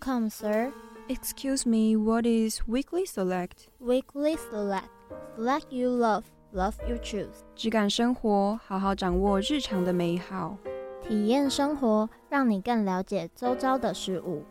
[0.00, 0.72] Welcome, sir.
[1.08, 3.66] Excuse me, what is weekly select?
[3.80, 4.90] Weekly select.
[5.36, 7.42] Select you love, love you choose.
[7.56, 10.56] 质感生活，好好掌握日常的美好。
[11.02, 14.44] 体验生活，让你更了解周遭的事物。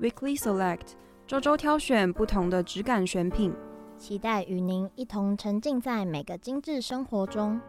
[0.00, 0.92] Weekly select，
[1.26, 3.52] 周周挑选不同的质感选品，
[3.98, 7.60] 期待与您一同沉浸在每个精致生活中。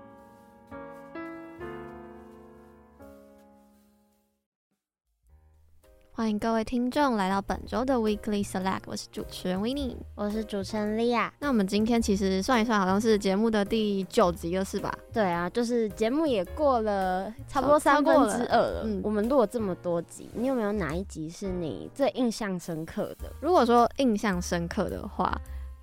[6.16, 11.32] 欢迎各位听众来到本周的 Weekly Select，我是主持人 Winnie，我是主持人 Lia。
[11.40, 14.94] 那我们今天其实算一算，好像是节目的第九集了，是吧？
[15.12, 18.84] 对啊，就是节目也过了差不多三分之二了。
[18.86, 23.34] 嗯，我们录了这么多集，你有没有哪一集是你最印象深刻的？
[23.42, 25.36] 如果说印象深刻的话。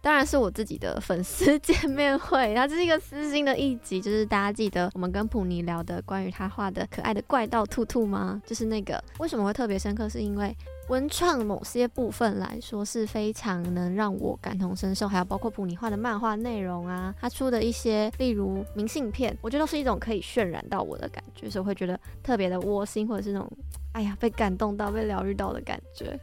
[0.03, 8.41] 当然是我自己的粉丝见面会，然后这是一个私心的一集，就是大家记得我们跟普尼聊的关于他画的可爱的怪盗兔兔吗？
[8.47, 10.57] 就是那个为什么会特别深刻，是因为
[10.89, 23.51] 文创某些部分来说是非常能让我感同身受，还有包括普尼画的漫画内容啊，他出的一些例如明信片，我觉得都是一种可以渲染到我的感觉，所以会觉得特别的窝心，或者是那种
[23.93, 26.19] 哎呀被感动到、被疗愈到的感觉。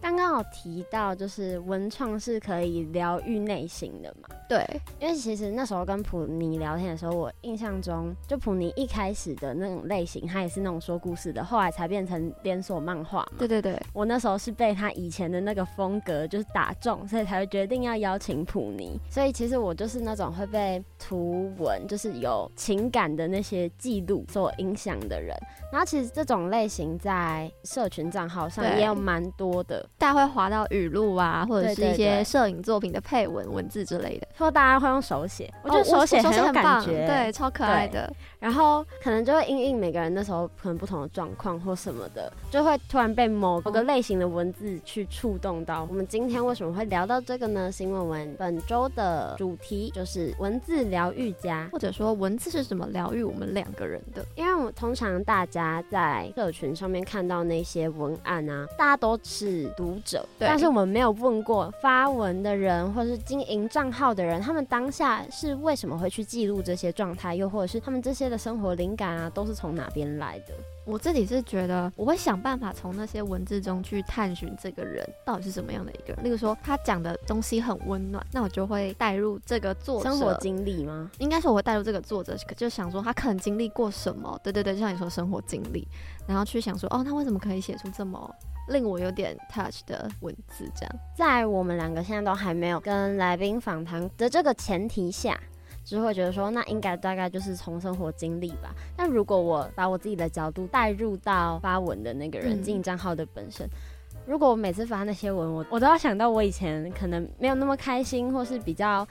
[0.00, 4.28] 刚刚有提到，就是文创是可以疗愈内心的嘛？
[4.48, 4.64] 对，
[5.00, 13.32] 因为其实那时候跟普尼聊天的时候，我印象中就普尼一开始的那种类型，他也是那种说故事的，后来才变成连锁漫画嘛。
[13.38, 18.98] 对对对，我那时候是被他以前的那个风格就是打中，所以才会决定要邀请普尼。
[19.10, 25.36] 所以其实我就是那种会被图文，就是有情感的那些记录所影响的人。
[25.70, 29.86] 然后其实这种类型在社群账号上也有蛮多的。
[29.98, 38.10] 大家会滑到语录啊，或者是一些摄影作品的配文、文字之类的，或大家会用手写，我觉得手写很有感觉，对，超可爱的。
[38.38, 45.84] 然后可能就会因应每个人那时候可能不同的状况或什么的，就会突然被某个类型的文字去触动到。
[45.90, 47.70] 我们今天为什么会聊到这个呢？
[47.72, 54.24] 是因为我们本周的主题就是文字疗愈家，或者说文字是怎么疗愈我们两个人的？
[54.36, 70.54] 因为我通常大家在社群上面看到那些文案啊，大家都是读者，对，但是我们没有问过发文的人或是经营账号的人，他们当下是为什么会去记录这些状态，又或者是他们这些的生活灵感啊，都是从哪边来的？
[70.84, 76.24] 我自己是觉得，我会想办法从那些文字中去探寻这个人到底是什么样的一个人。
[76.24, 81.10] 例如说，他讲的东西很温暖，那我就会带入这个作者生活经历吗？
[81.18, 84.40] 应该是我会带入这个作者，就想说他可能经历过什么？
[84.42, 85.86] 对对对，就像你说生活经历，
[86.26, 88.34] 然后去想说，哦，他为什么可以写出这么
[88.68, 90.70] 令我有点 touch 的文字？
[90.74, 95.38] 这样，在我们两个现在都还没有跟来宾访谈的这个前提下。
[95.84, 98.74] 就会觉得说，那应该大概就是从生活经历吧。
[98.94, 109.08] 但如果我把我自己的角度带入到发文的那个人经营账号的本身，嗯，如果我每次发那些文，我我都要想到我以前可能没有那么开心，或是比较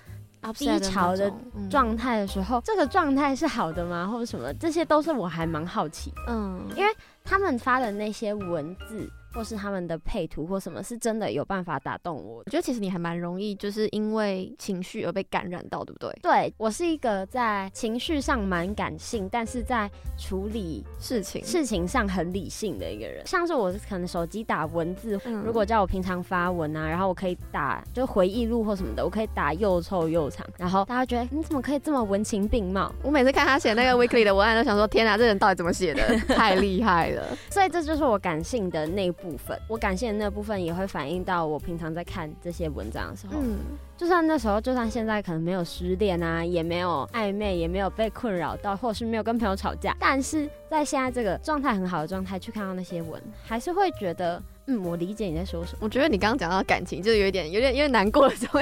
[0.56, 1.34] 低潮的
[1.68, 4.06] 状态的时候，这个状态是好的吗？
[4.06, 4.53] 或者什么？
[4.59, 6.18] 这些都是我还蛮好奇的。
[6.28, 6.95] 嗯，因为
[7.25, 9.09] 他们发的那些文字。
[9.34, 12.38] 或是他们的配图或什么，是真的有办法打动我。
[12.38, 16.12] 我觉得其实你还蛮容易，就是因为情绪而被感染到，对不对？
[16.22, 23.26] 对，我是一个在情绪上蛮感性，但是在处理事情事情上很理性的一个人。
[23.28, 32.92] 像是我可能手机打文字，嗯，如果叫我平常发文啊，然后我可以打就回忆录或什么的，我可以打又臭又长，然后大家觉得你怎么可以这么文情并茂？
[33.04, 36.18] 我每次看他写那个 weekly 的文案，都想说天哪，这人到底怎么写的？
[36.34, 37.38] 太厉害了！
[37.50, 39.27] 所以这就是我感性的内部。
[39.28, 43.58] 部分，我感谢的那部分也会反映到我平常在看这些文章的时候，嗯，
[43.98, 54.42] 就算那时候，就算现在可能没有失恋啊，也没有暧昧，也没有被困扰到，或者是没有跟朋友吵架，但是在现在这个状态很好的状态去看到那些文，还是会觉得。
[54.68, 55.80] 嗯，我理解你在说什么。
[55.82, 58.60] 我觉得你刚刚讲到感情，就是有点、有点、有点难过的时候。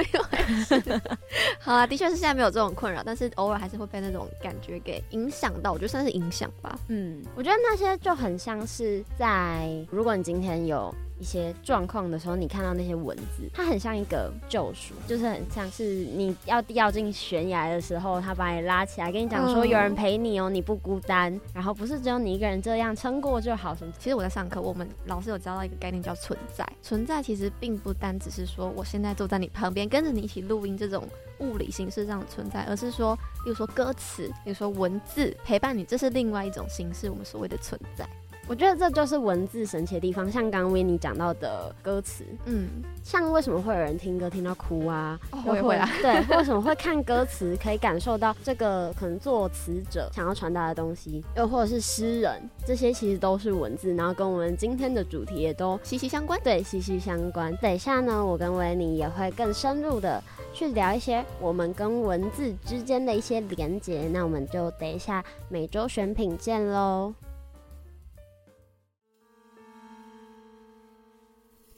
[1.60, 5.72] 好啊，的确是现在没有这种困扰，但是偶尔还是会被那种感觉给影响到。
[5.72, 6.78] 我觉得算是影响吧。
[6.88, 10.94] 嗯，我觉得那些就很像是在，如果你今天有。
[11.18, 23.92] 一些状况的时候，你看到那些文字，它很像一个救赎，就是很像是你要掉进悬崖的时候，他把你拉起来，跟你讲说有人陪你哦，你不孤单，然后不是只有你一个人这样撑过就好什么。
[23.98, 26.66] 其实我在上课，我们老师有教到一个概念叫存在。
[26.82, 31.08] 存在其实并不单只是说我现在坐在你旁边，跟着你一起录音这种
[31.38, 38.06] 物理形式上的存在，而是说，比如说歌词，比如说文字陪伴你，这是另外一种形式，我们所谓的存在。
[38.48, 42.68] 我觉得这就是文字神奇的地方，像刚刚 Winnie 讲到的歌词，嗯，
[43.02, 45.18] 像为什么会有人听歌听到哭啊？
[45.32, 45.90] 哦，我也会啊。
[46.00, 56.40] 对，为什么会看歌词可以感受到这个可能作词者想要传达的东西，又或者是诗人，这些其实都是文字，然后跟我们今天的主题也都息息相关。
[56.44, 57.54] 对，息息相关。
[57.56, 60.22] 等一下呢，我跟 Winnie 也会更深入的
[60.52, 64.08] 去聊一些我们跟文字之间的一些连结。
[64.12, 67.12] 那我们就等一下每周选品见喽。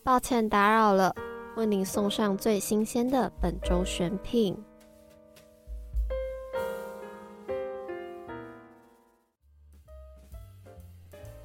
[0.09, 1.15] 抱歉打扰了，
[1.55, 4.57] 为您送上最新鲜的本周选品。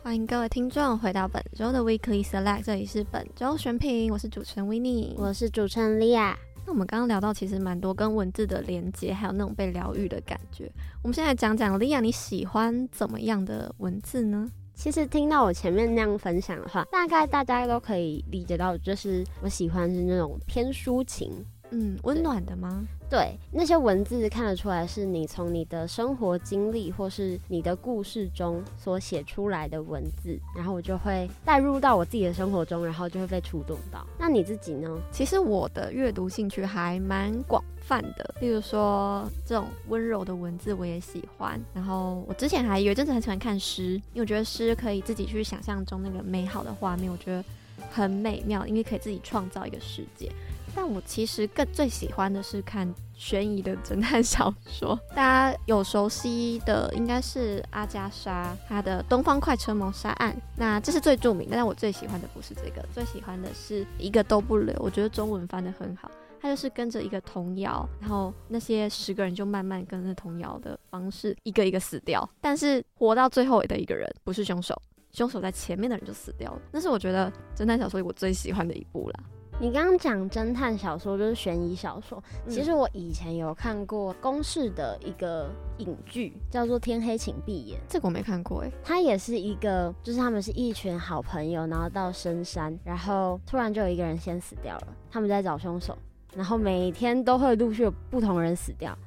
[0.01, 6.33] 欢迎各位听众回到本周的 Weekly Select，这里是本周选品，我是主持人 Winnie，我是主持人 Lia。
[6.65, 10.71] 那我们刚刚聊到其实蛮多跟文字的连接，还有那种被疗愈的感觉。
[11.01, 14.49] 我们现在讲讲 Lia，你喜欢怎么样的文字呢？
[14.73, 21.31] 其实听到我前面那样分享的话，大概大家都可以理解到，就是我喜欢是那种偏抒情，
[21.71, 22.83] 嗯，温暖的吗？
[23.09, 34.03] 对，那些文字看得出来是你从你的生活经历或是你的故事中所写出来的文字，然后我就会带入到我自己的生活中，然后就会被触动到。
[34.17, 34.89] 那你自己呢？
[35.11, 41.61] 其实我的阅读兴趣还蛮广泛的，例如说这种温柔的文字我也喜欢。
[41.75, 47.43] 然后我之前还有一阵子很喜欢看诗，因为我觉得诗可以自己去想象中那个美好的画面，我觉得
[47.91, 50.31] 很美妙，因为可以自己创造一个世界。
[50.75, 54.99] 但我其实更最喜欢的是看悬疑的侦探小说。
[55.13, 55.17] 大
[55.51, 61.55] 家有熟悉的，应该是阿加莎她的《东方快车谋杀案》，那这是最著名的。
[61.55, 64.75] 但我最喜欢的不是这个，最喜欢的是一个都不留。
[64.79, 66.09] 我觉得中文翻得很好，
[66.43, 74.75] 它就是跟着一个童谣，然后那些十个人就慢慢跟着童谣的方式一个一个死掉，但是活到最后的一个人不是凶手，
[75.13, 76.61] 凶手在前面的人就死掉了。
[76.69, 79.23] 那是我觉得侦探小说里我最喜欢的一部啦。
[79.57, 88.71] 你刚刚讲侦探小说就是悬疑小说，其实我以前有看过公式的一个影剧，叫做《天黑请闭眼》，这个我没看过哎。
[88.83, 95.97] 它也是一个，就是他们是一群好朋友，然后到深山，然后突然就有一个人先死掉了，他们在找凶手，
[96.35, 98.97] 然后每天都会陆续有不同人死掉。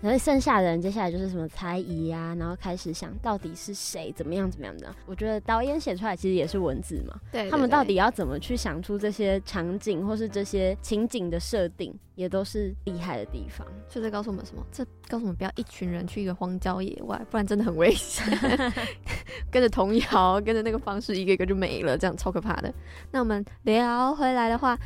[0.00, 4.94] 然后剩下的人，接下来就是什么猜疑啊，然后开始想到底是谁，怎么样怎么样的。
[5.06, 13.66] 我觉得导演写出来其实也是文字嘛，对，对，对，他们到底要怎么去想出这些场景或是这些情景的设定，也都是厉害的地方。
[13.88, 14.64] 就在告诉我们什么？
[14.70, 18.24] 这告诉我们不要一群人去一个荒郊野外，不然真的很危险。
[19.50, 22.72] 跟着童谣，跟着那个方式，一个一个就没了，这样超可怕的。
[23.10, 24.78] 那我们聊回来的话。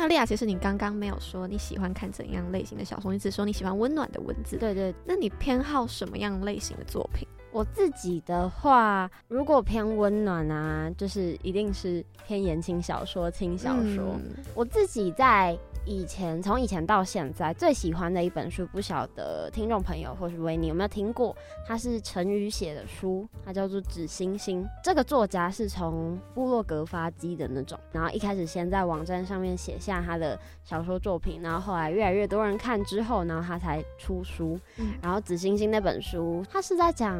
[0.00, 4.56] 那莉亚，其实你刚刚没有说你喜欢看怎样类型的小说，你只说你喜欢温暖的文字。
[4.56, 7.28] 对对，那你偏好什么样类型的作品？
[7.52, 14.16] 我自己的话，如果偏温暖啊，就是一定是偏言情小说、轻小说。
[14.16, 15.54] 嗯、我自己在。
[15.86, 21.34] 以前从以前到现在最喜欢的一本书，不晓得听众朋友或是 Winnie 有没有听过？
[21.66, 24.62] 它是陈宇写的书，它叫做《纸星星》。
[24.84, 34.58] 这个作家是从部落格发迹的那种，然后一开始先在网站上面写下他的小说作品，然后后来越来越多人看之后，然后他才出书。
[35.00, 37.18] 然后《纸星星》那本书，它是在讲，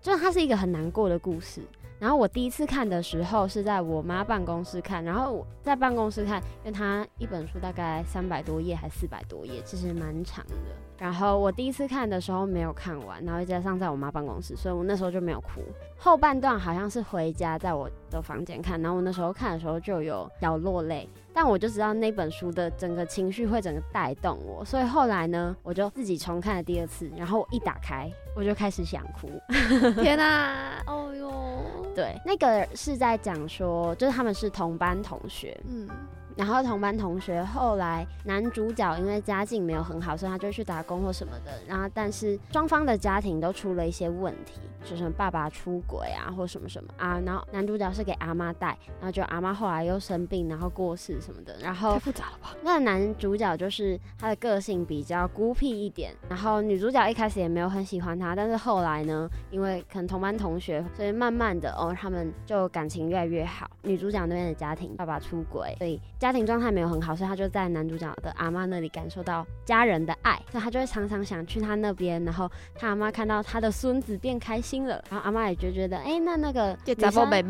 [0.00, 1.62] 就是它是一个很难过的故事。
[2.00, 10.54] 然后我第一次看的时候是在我妈办公室看，然后我在办公室看，因为它一本书大概三百多页还四百多页，其实蛮长的。
[11.00, 15.62] 然后我第一次看的时候没有看完，然后加上在我妈办公室，所以我那时候就没有哭。
[15.96, 21.08] 后半段好像是回家在我的房间看，然后我那时候看的时候就有要落泪。
[21.32, 29.30] 但我就知道那本书的整个情绪会整个带动我，所以后来呢，我就自己重看了第二次，然后我一打开，我就开始想哭。
[30.02, 31.32] 天哪，哦哟，
[31.94, 35.88] 对，那个是在讲说，就是他们是同班同学，嗯。
[36.36, 41.52] 然后同班同学，后来男主角因为家境没有很好，所以他就去打工或什么的。
[41.66, 47.20] 然后但是双方的家庭都出了一些问题，就是爸爸出轨啊，或什么什么啊。
[47.26, 51.56] 然后男主角是给阿妈带，然后就阿妈后来又生病，然后过世什么的。
[51.60, 52.56] 然后太复杂了吧？
[52.62, 63.68] 那男主角就是他的个性比较孤僻一点，然后女主角一开始也没有很喜欢他，但是后来呢，因为可能同班同学，所以慢慢的哦，他们就感情越来越好。
[63.82, 66.00] 女主角那边的家庭，爸爸出轨，所以。
[66.20, 72.22] 家庭状态没有很好，所以他就在男主角的阿妈那里感受到家人的爱，所以他就会常常想去他那边。
[72.24, 77.42] 然后他阿妈看到他的孙子变开心了，然后阿妈也就觉得，哎、欸，那那个女生对，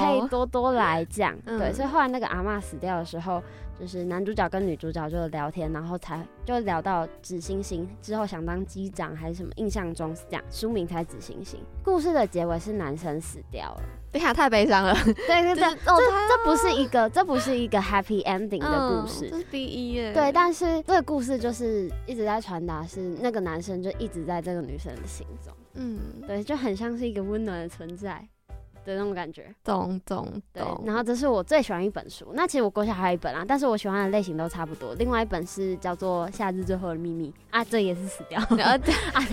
[0.00, 1.36] 可以多多来这样。
[1.46, 3.42] 嗯、对，所以后来那个阿妈死掉的时候，
[3.80, 11.60] 就是男主角跟女主角就聊天，然后才就聊到紫星星之后想当机长还是什么，印象中是这样，书名才紫星星。
[11.82, 13.82] 故事的结尾是男生死掉了，
[14.18, 14.94] 太悲伤了。
[15.04, 20.12] 对 对对，这这不是一个这不是一个 happy ending 的故事，嗯、这是第一耶。
[20.12, 28.26] 对，但是这个故事就是一直在传达，是那个男生就一直在这个女生的心中，嗯，对，就很像是一个温暖的存在。
[28.84, 30.62] 的那种感觉，懂懂对。
[30.84, 32.26] 然后这是我最喜欢一本书。
[32.34, 34.94] 那其实我国小还有一本啊，但是我喜欢的类型都差不多。
[34.94, 38.40] 另外一本是叫做《夏日最后的秘密》啊，这也是死掉。
[38.58, 38.78] 哎、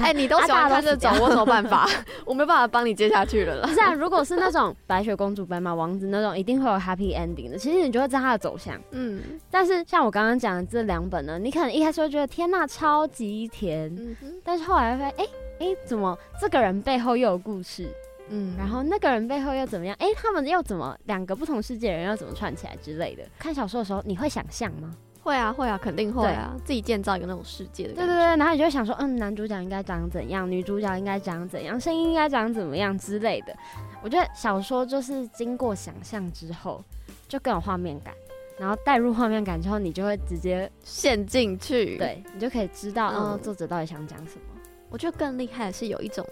[0.04, 1.88] 欸，你都喜欢看这种，我有什么办法？
[2.26, 3.68] 我没办法帮你接下去了啦。
[3.68, 7.58] 不是啊，如果是那种白雪公主、白马王子那种，一定会有 happy ending 的。
[7.58, 8.80] 其实你就会知道它的走向。
[8.92, 9.22] 嗯。
[9.50, 13.94] 但是像我刚刚讲的这两本呢，你可能一开始会觉得天呐，超级甜。
[13.98, 14.42] 嗯哼。
[14.44, 15.30] 但是后来会发现，哎、欸、
[15.60, 17.88] 哎、欸，怎么这个人背后又有故事？
[18.32, 19.96] 嗯，然后那个人背后又怎么样？
[20.00, 23.24] 哎，他们又怎么两个不同世界的人要怎么串起来之类的？
[23.38, 24.92] 看小说的时候，你会想象吗？
[25.22, 27.94] 会啊，会啊，肯定会啊，自己建造一个那种世界的。
[27.94, 33.56] 对对对，然后你就会想说，嗯，男主角应该长怎样，女主角应该长怎样，声音应该长怎么样之类的。
[34.02, 36.84] 我觉得小说就是经过想象之后，
[37.28, 38.16] 就更有画面感，
[38.58, 44.60] 然后带入画面感之后，你就会直接陷进去，对，你就可以知道，嗯，作者到底想讲什么。
[44.90, 46.26] 我觉得更厉害的是有一种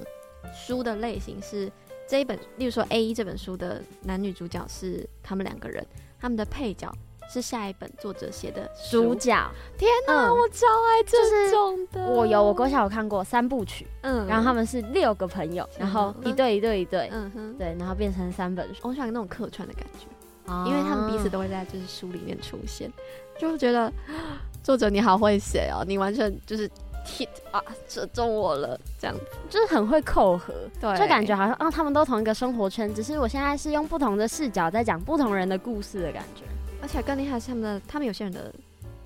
[0.52, 1.72] 书的类型是。
[2.10, 5.86] 这一本，例如说《A 一》这本书的男女主角是他们两个人，
[6.20, 6.92] 他们的配角
[7.32, 9.48] 是下一本作者写的主角。
[9.78, 12.08] 天哪，嗯、我超爱这种的。
[12.08, 18.88] 就是、我有，我国小有看过三部曲，嗯，然后他们是六个朋友，然后一对一对一对，嗯哼，对，然后变成三本书。
[18.88, 22.92] 我喜欢那种客串的感觉，啊、因为他们彼此都会在就是书里面出现，
[23.38, 23.94] 就觉得
[24.64, 26.68] 作者你好会写哦，你完全就是。
[27.06, 36.44] Hit 啊，射中我了，这样子就是很会扣合，对，就感觉好像啊，他们都同一个生活圈，只是我现在是用不同的视角在讲不同人的故事的感觉。
[36.82, 38.54] 而且更厉害是他们的，他们有些人的，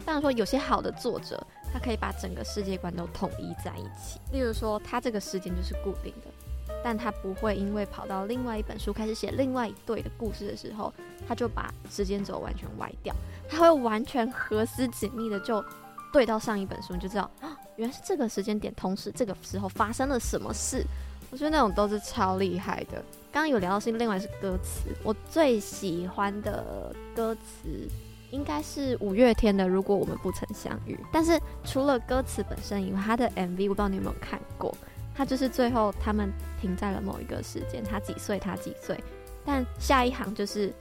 [0.05, 1.41] 当然说有些好的作者，
[1.73, 4.19] 他可以把整个世界观都统一在一起。
[4.31, 10.93] 例如说，他这个时间就是固定的，但他不会因为跑到另外一本书开始写另外一对的故事的时候，
[11.27, 13.15] 他就把时间轴完全歪掉，
[13.49, 15.63] 他会完全合丝紧密的就
[16.11, 17.57] 对到上一本书，你就知道啊。
[17.75, 20.85] 原来是这个时间点，同时这个时候发生了什么事？
[21.31, 23.03] 我觉得那种都是超厉害的。
[23.31, 27.89] 刚刚有聊到是另外是歌词，我最喜欢的歌词
[28.29, 30.93] 应该是五月天的《如果我们不曾相遇》。
[31.11, 34.75] 但是除了歌词本身以外，他的 MV 我不知道你有没有看过？
[35.15, 39.03] 他就是最后他们停在了某一个时间，他几岁，他几岁，
[39.43, 40.71] 但下一行就是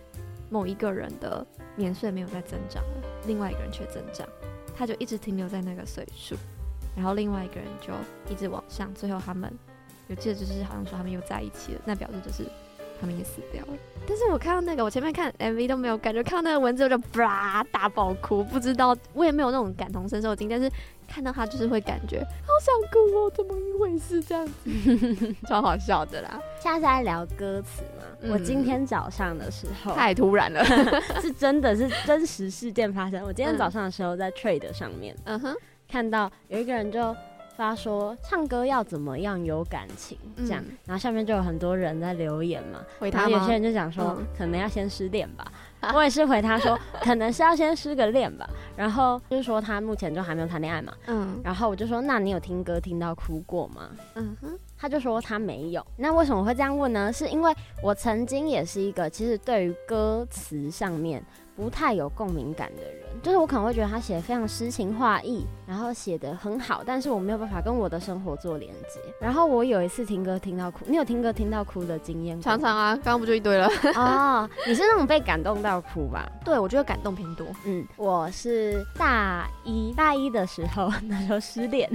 [0.51, 4.29] 某一个人的年岁没有再增长了，另外一个人却增长，
[4.77, 6.37] 他就一直停留在那个岁数。
[6.95, 7.93] 然后另外一个人就
[8.33, 9.51] 一直往上，最后他们
[10.09, 12.45] 有记得就是好像说他们又在一起了，那表示就是
[13.01, 13.73] 他们也死掉了。
[14.07, 20.71] 但是我看到那个，我前面看 MV 都没有感觉，看到那个文字我就啪大爆哭，不知道我也没有那种感同身受的经历，但是
[21.09, 26.41] 看到他就是会感觉好想哭哦，怎么一回事这样子， 超好笑的啦。
[26.61, 28.05] 现在是在聊歌词嘛？
[28.23, 30.65] 嗯、我今天早上的时候太突然了，
[31.23, 33.23] 是真的是真实事件发生。
[33.25, 35.57] 我今天早上的时候在 Trade 上面，嗯哼。
[35.93, 37.15] 看到有一个人就
[37.55, 53.91] 发说，唱歌要怎么样有感情这样，嗯、然后下面就有很多人在留言嘛，回他有些人就讲说，嗯、可能要先失恋吧，啊、 我也是回他说，可能是要先失个恋吧，然后就是说他目前就还没有谈恋爱嘛，嗯，然后我就说，那你有听歌听到哭过吗？
[54.15, 57.13] 嗯哼，他就说他没有，那为什么会这样问呢？
[57.13, 61.23] 是因为我曾经也是一个其实对于歌词上面
[61.57, 63.03] 不太有共鸣感的人。
[63.23, 68.99] 就是我可能会觉得他写的非常诗情画意，然后写的很好，但是我没有办法跟我的生活做连接。
[69.21, 72.43] 然后我有一次听歌听到哭，你有听歌听到哭的经验吗？
[72.43, 73.69] 常常啊，刚刚不就一堆了？
[73.95, 76.27] 哦，你是那种被感动到哭吧？
[76.45, 77.47] 对，我觉得感动偏多。
[77.65, 81.89] 嗯，我是大一大一的时候， 那时候失恋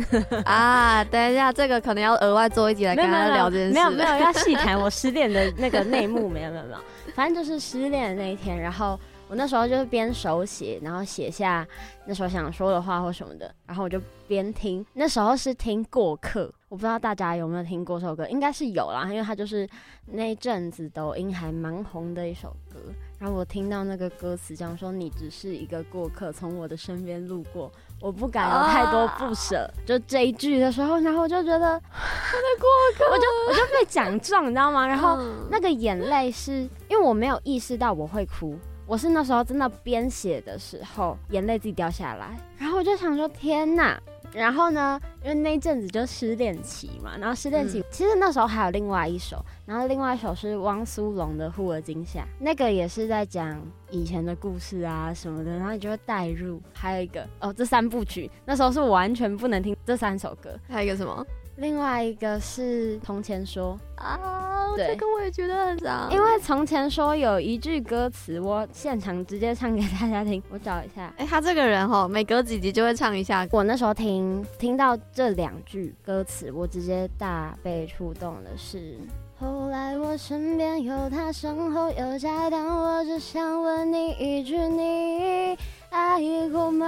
[0.46, 1.04] 啊。
[1.04, 3.74] 等一下，这个可能要额外做一集来跟大家聊这件事。
[3.74, 6.78] 没有没有，没有要细谈我失恋的那个内幕，没有没有没有，
[7.16, 8.98] 反正就是失恋的那一天，然后。
[9.29, 11.67] 我那时候就是边手写，然后写下
[12.05, 14.86] 那时候想说的话或什么的，然后我就边听。
[14.93, 19.67] 那时候是听过客，我不知道大家有没有听过这首歌，应该是有啦，因为它就是
[20.05, 22.79] 那一阵子抖音还蛮红的一首歌。
[23.19, 29.65] 然后我听到那个歌词讲说：“你只是一个过客，从我的身边路过，我不敢有太多不舍。
[29.65, 34.88] 啊”就这一句的时候，然后我就觉得我的过客，我就我就被讲中，你知道吗？
[34.88, 35.17] 然后
[35.50, 36.53] 那个眼泪是
[36.88, 38.55] 因为我没有意识到我会哭。
[38.88, 44.01] 我是那时候真的边写的时候，眼泪自己掉下来，然后我就想说：天哪，
[44.32, 56.62] 然后呢，因为那阵子就失恋期嘛，然后失恋期、其实那时候还有另外一首，然后另外一首是汪苏泷的《忽而今夏》，那个也是在讲以前的故事啊什么的，然后你就会带入。
[56.72, 60.58] 还有一个哦，这三部曲那时候是完全不能听这三首歌。
[60.70, 61.25] 还有一个什么？
[61.58, 64.37] 另外一个是《从前说》啊，
[64.77, 66.12] 这个我也觉得很长。
[66.12, 70.41] 因为《从前说》有一句歌词，我现场直接唱给大家听。
[70.50, 73.48] 我找一下，哎、欸，他这个人哦，每隔几集就会唱一下。
[73.51, 78.98] 我那时候听听到这两句歌词，我直接大被触动的是。
[79.39, 85.55] 后来我身边有他，身后有家，但我只想问你一句：你
[85.89, 86.86] 爱过吗？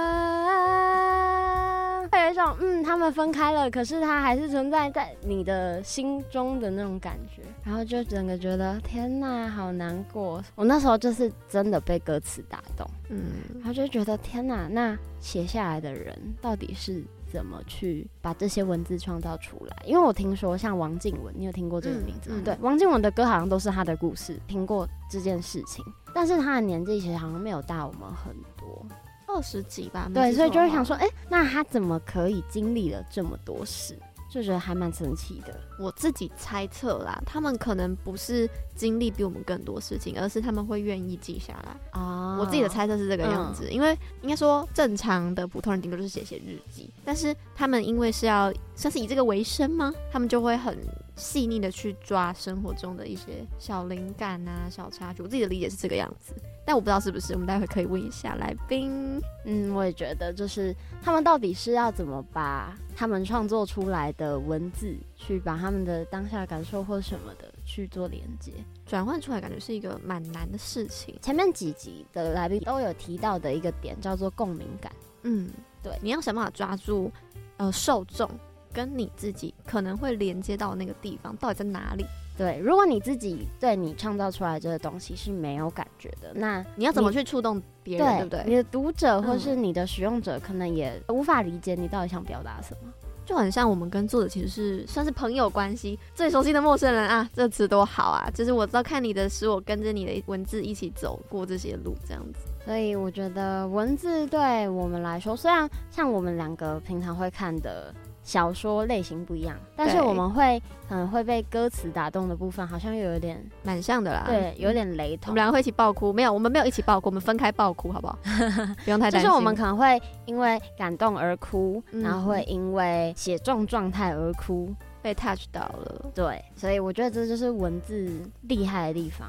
[2.10, 10.42] 会有一种嗯，他们分开了，可是他还是存在在你的心中的那种感觉，然后就整个觉得天哪，好难过。
[10.56, 13.20] 我那时候就是真的被歌词打动，嗯，
[13.58, 19.76] 然后就觉得天哪，那写下来的人到底是怎么去把这些文字创造出来？
[19.86, 22.36] 因为我听说像王靖雯，你有听过这个名字吗？
[22.38, 25.84] 嗯嗯、对，王靖雯的歌好像都是他的故事，听过这件事情，
[26.14, 28.86] 但是他的年纪其实好像没有大我们很多。
[29.32, 33.96] 二十几吧，对，所以就会想说，哎、欸，那他怎么可以经历了这么多事？
[34.30, 35.58] 就觉得还蛮神奇的。
[35.78, 41.76] 我自己猜测啦，他们可能不是经历比我们更多事情，而是他们会愿意记下来。
[41.90, 49.92] 啊、oh，我自己的猜测是这个样子，嗯、因为应该说正常的普通人顶多就是写写日记，但是他们因为是要算是以这个为生吗？
[50.12, 50.78] 他们就会很
[51.16, 55.22] 细腻的去抓生活中的一些小灵感啊、小插曲。
[55.22, 56.32] 我自己的理解是这个样子。
[56.64, 59.20] 但我不知道是不是，我们待会可以问一下来宾。
[59.44, 68.52] 嗯，我也觉得，就是他们到底是要怎么把他们创作出来的文字，去把他们的当下感受或什么的去做连接，
[68.86, 71.18] 转换出来，感觉是一个蛮难的事情。
[71.20, 74.92] 前面几集的来宾都有提到的一个点叫做共鸣感。
[75.22, 75.50] 嗯，
[75.82, 77.10] 对，你要想办法抓住
[77.56, 78.30] 呃受众
[78.72, 82.04] 跟你自己可能会连接到那个地方到底在哪里。
[82.40, 88.44] 对，如果你自己对你创造出来这个东西是没有感觉的，那你要怎么去触动别人，对，对不对？
[88.46, 92.90] 你的读者或是你的使用者可能也无法理解你到底想表达什么，
[93.26, 98.30] 就很像我们跟作者其实是算是朋友关系，最熟悉的陌生人啊，这词多好啊！
[98.32, 102.48] 就是我知道看你的诗，我跟着你的文字一起走过这些路，这样子。
[102.64, 107.94] 所以我觉得文字对我们来说，虽然像我们两个平常会看的。
[108.30, 114.22] 小说类型不一样，但是我们会可能会被歌词打动的部分，好像又有点蛮像的啦。
[114.24, 115.32] 对，有点雷同。
[115.32, 116.12] 我们两个会一起爆哭？
[116.12, 118.16] 没有，我们没有一起爆哭，我们分开爆哭，好不好？
[118.84, 119.22] 不用太担心。
[119.22, 126.06] 就是我们可能会因为感动而哭，嗯、然后会因为写中状态而哭，被 touch 到了。
[126.14, 128.08] 对，所以我觉得这就是文字
[128.42, 129.28] 厉害的地方。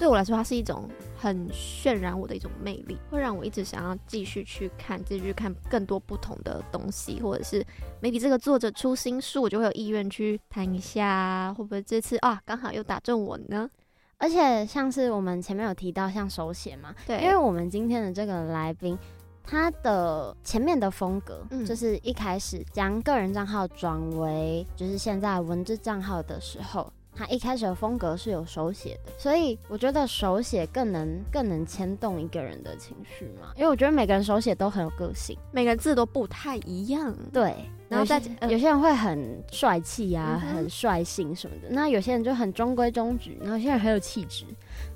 [0.00, 7.62] 对我来说，它是一种很渲染我的一种魅力，会让我一直想要继续去看，继续去看更多不同的东西，或者是
[8.00, 13.68] maybe 这个作者出新书，我就会有意愿去谈一下，会不会这次啊刚好又打中我呢？
[14.16, 18.98] 而且像是我们前面有提到像手写嘛，对，因为我们今天的这个来宾，
[19.44, 26.90] 他的前面的风格，嗯，就是一开始将个人账号转为就是现在文字账号的时候。
[27.20, 33.52] 他一开始的风格是有手写的，所以我觉得手写更能更能牵动一个人的情绪嘛。
[33.56, 37.14] 因为我觉得每个人手写都很有个性，每个字都不太一样。
[37.30, 37.54] 对，
[37.90, 44.46] 然后在有，有些人会很帅气啊，嗯、很率性什么的，那有些人就很中规中矩，然后有些人很有气质。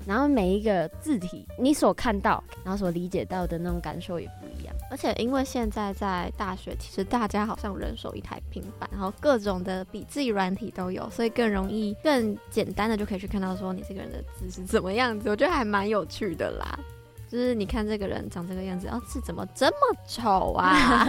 [0.05, 4.75] 然后每一个字体，你所看到，然后所理解到的那种感受也不一样。
[4.91, 15.29] 而且因为现在在大学，其实大家好像人手一台平板，然后各种的笔记软体都有，所以更容易、更简单的就可以去看到说你这个人的字是怎么样子。
[15.29, 16.79] 我觉得还蛮有趣的啦。
[17.27, 19.75] 就是你看这个人长这个样子，哦，字怎么这么
[20.07, 21.03] 丑啊？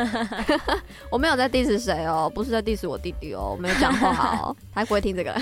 [1.12, 5.38] 我没有在 diss 谁哦，不是在 diss 我弟弟哦，我没有讲话哦， 他不会听这个。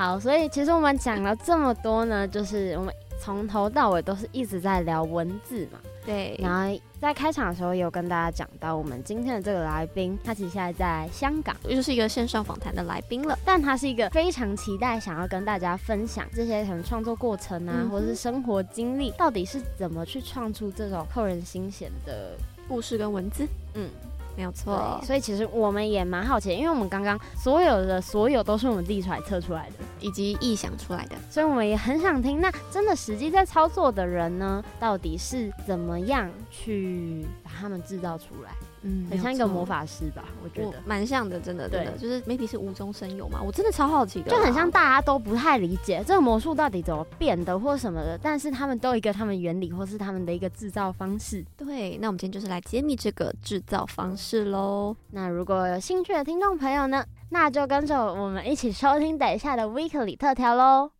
[0.00, 5.78] 好，所以其实我们讲了这么多呢，就是我们从头到尾都是一直在聊文字嘛。
[6.06, 13.38] 对，然后在开场的时候有跟大家讲到，我们今天的这个来宾，他其实现在在香港，又是一个线上访谈的来宾了。
[13.44, 23.46] 但他是一个非常期待想要跟大家分享这些可能创作过程啊，嗯、或者是生活经历，到底是怎么去创出这种扣人心弦的故事跟文字。
[23.74, 23.90] 嗯。
[24.36, 38.50] 没有错，所以其实我们也蛮好奇，因为我们刚刚所有的所有都是我们自己揣测出来的，以及臆想出来的，所以我们也很想听，那真的实际在操作的人呢，到底是怎么样去把他们制造出来？
[38.82, 51.44] 嗯，很像一个魔法师吧，我觉得蛮像的，真的，真的，就是 maybe 是无中生有嘛，我真的超好奇的，就很像大家都不太理解这个魔术到底怎么变的或什么的，但是他们都有一个他们原理或是他们的一个制造方式。
[51.56, 54.20] 对，那我们今天就是来揭秘这个制造方式。
[54.20, 54.94] 式喽。
[55.10, 60.90] 那如果有兴趣的听众朋友呢，那就跟着我们一起收听等一下的 Weekly 特调喽。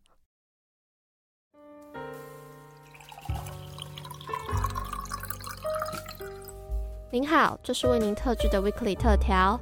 [7.13, 9.59] 您好，这是为您特制的 Weekly 特调。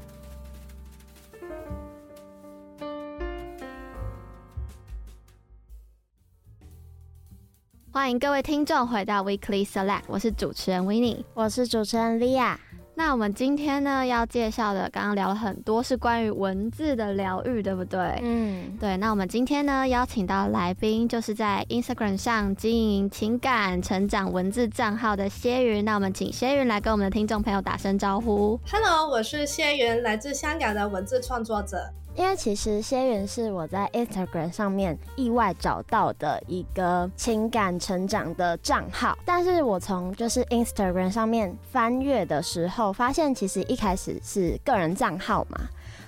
[7.92, 12.56] 欢迎各位听众回到 Weekly Select，我是主持人 Winnie，我是主持人 Lia。
[13.00, 18.20] 那我们今天呢要介绍的，刚刚聊了很多是关于文字的疗愈，对不对？
[18.22, 18.98] 嗯，对。
[18.98, 25.86] 那我们今天呢邀请到来宾，就是在 Instagram 上经营情感成长文字账号的谢云。
[25.86, 28.60] 那我们请谢云来跟我们的听众朋友打声招呼。
[28.70, 31.78] Hello，我是谢云，来自香港的文字创作者。
[32.20, 45.62] 因为其实歇云是我在 Instagram 上面意外找到的一个情感成长的账号，但是我从就是 Instagram 上面翻阅的时候，发现其实一开始是个人账号嘛。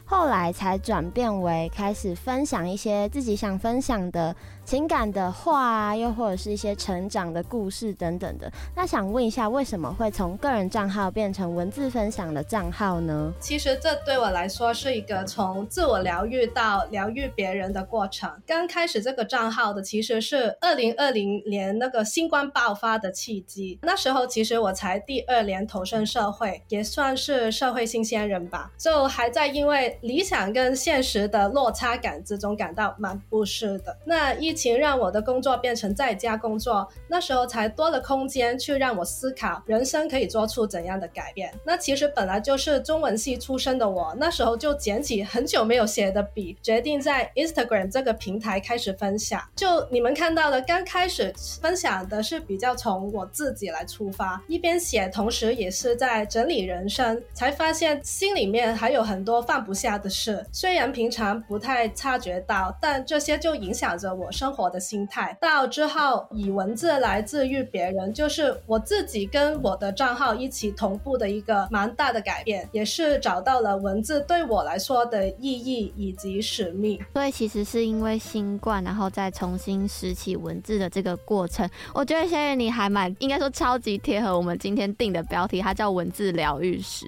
[0.03, 4.35] 后来才转变为开始分享一些自己想分享的
[4.71, 8.49] 情感的话啊，又或者是一些成长的故事等等的。
[8.73, 13.33] 那想问一下，为什么会从个人账号变成文字分享的账号呢？
[13.37, 18.31] 其实这对我来说是一个从自我疗愈到疗愈别人的过程。
[18.47, 23.77] 刚开始这个账号的其实是二零二零年那个新冠爆发的契机。
[23.81, 29.99] 那时候其实我才第二年投身社会，也算是社会新鲜人吧，就还在因为。
[29.99, 33.97] 理想跟现实的落差感之中感到蛮不适的。
[34.05, 41.51] 那疫情让我的工作变成在家工作，那时候才多了空间去让我思考人生可以做出怎样的改变。
[41.65, 49.41] 那其实本来就是中文系出身的我，那时候就捡起很久没有写的笔，决定在 Instagram 这个平台开始分享。
[49.55, 65.37] 就你们看到的，刚开始分享的是比较从我自己来出发，一边写，同时也是在整理人生，才发现心里面还有很多放不下的事，虽然平常不太察觉到，但这些就影响着我生活的心态。
[65.39, 76.99] 到之后以文字来治愈别人，就是我自己跟我的账号一起同步的一个蛮大的改变，也是找到了文字对我来说的意义以及使命。
[77.13, 87.05] 所以其实是因为新冠，然后再重新拾起文字的这个过程，我觉得现在你还蛮应该说超级贴合我们今天定的标题，它叫文字疗愈师。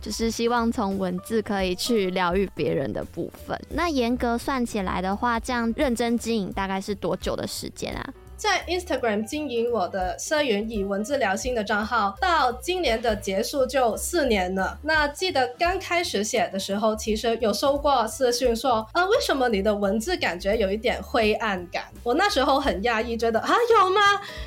[0.00, 3.60] 就是希望从文字可以去疗愈别人的部分。
[3.68, 8.14] 那严格算起来的话，这样认真经营大概是多久的时间啊？
[8.40, 14.78] 在 Instagram 经营我的“社员以文字疗心”的账号，到今年的结束就四年了。
[14.82, 24.00] 那记得刚开始写的时候，其实有收过私讯说：“啊，为什么你的文字感觉有一点灰暗感？”我那时候很讶异，觉得啊，有吗？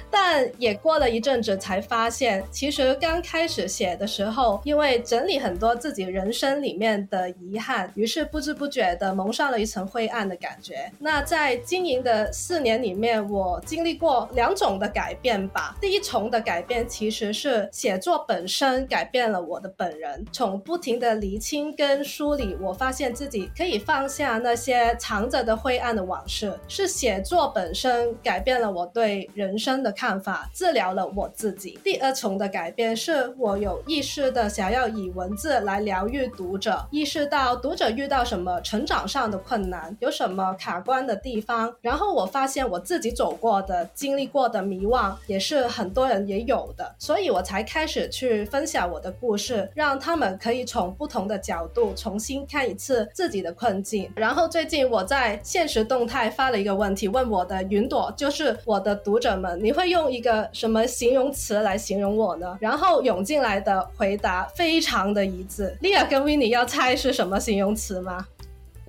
[0.10, 10.91] 但也过了一阵子才发现，其实刚开始写的时候，因为整理很多自己人生里面的遗憾，于是不知不觉的蒙上了一层灰暗的感觉。
[10.97, 15.75] 那在经营的四年里面，我经经历过两种的改变吧。
[15.81, 26.57] 第一重的改变其实是写作本身改变了我的本人，从不停的厘清跟梳理，我发现自己可以放下那些藏着的灰暗的往事。
[26.65, 31.77] 是写作本身改变了我对人生的看法，治疗了我自己。
[31.83, 43.72] 第二重的改变是我有意识的想要以文字来疗愈读者，意识到读者遇到什么成长上的困难，有什么卡关的地方，然后我发现我自己走过的。
[43.93, 54.12] 经历过的迷惘也是很多人也有的，所以我才开始去分享我的故事，让他们可以从不同的角度重新看一次自己的困境。
[54.15, 62.57] 然后最近我在现实动态发了一个问题，问我的云朵，就是我的读者们，你会用一个什么形容词来形容我呢？
[62.59, 65.75] 然后涌进来的回答非常的一致。
[65.81, 68.27] 莉亚跟 Winnie 要猜是什么形容词吗？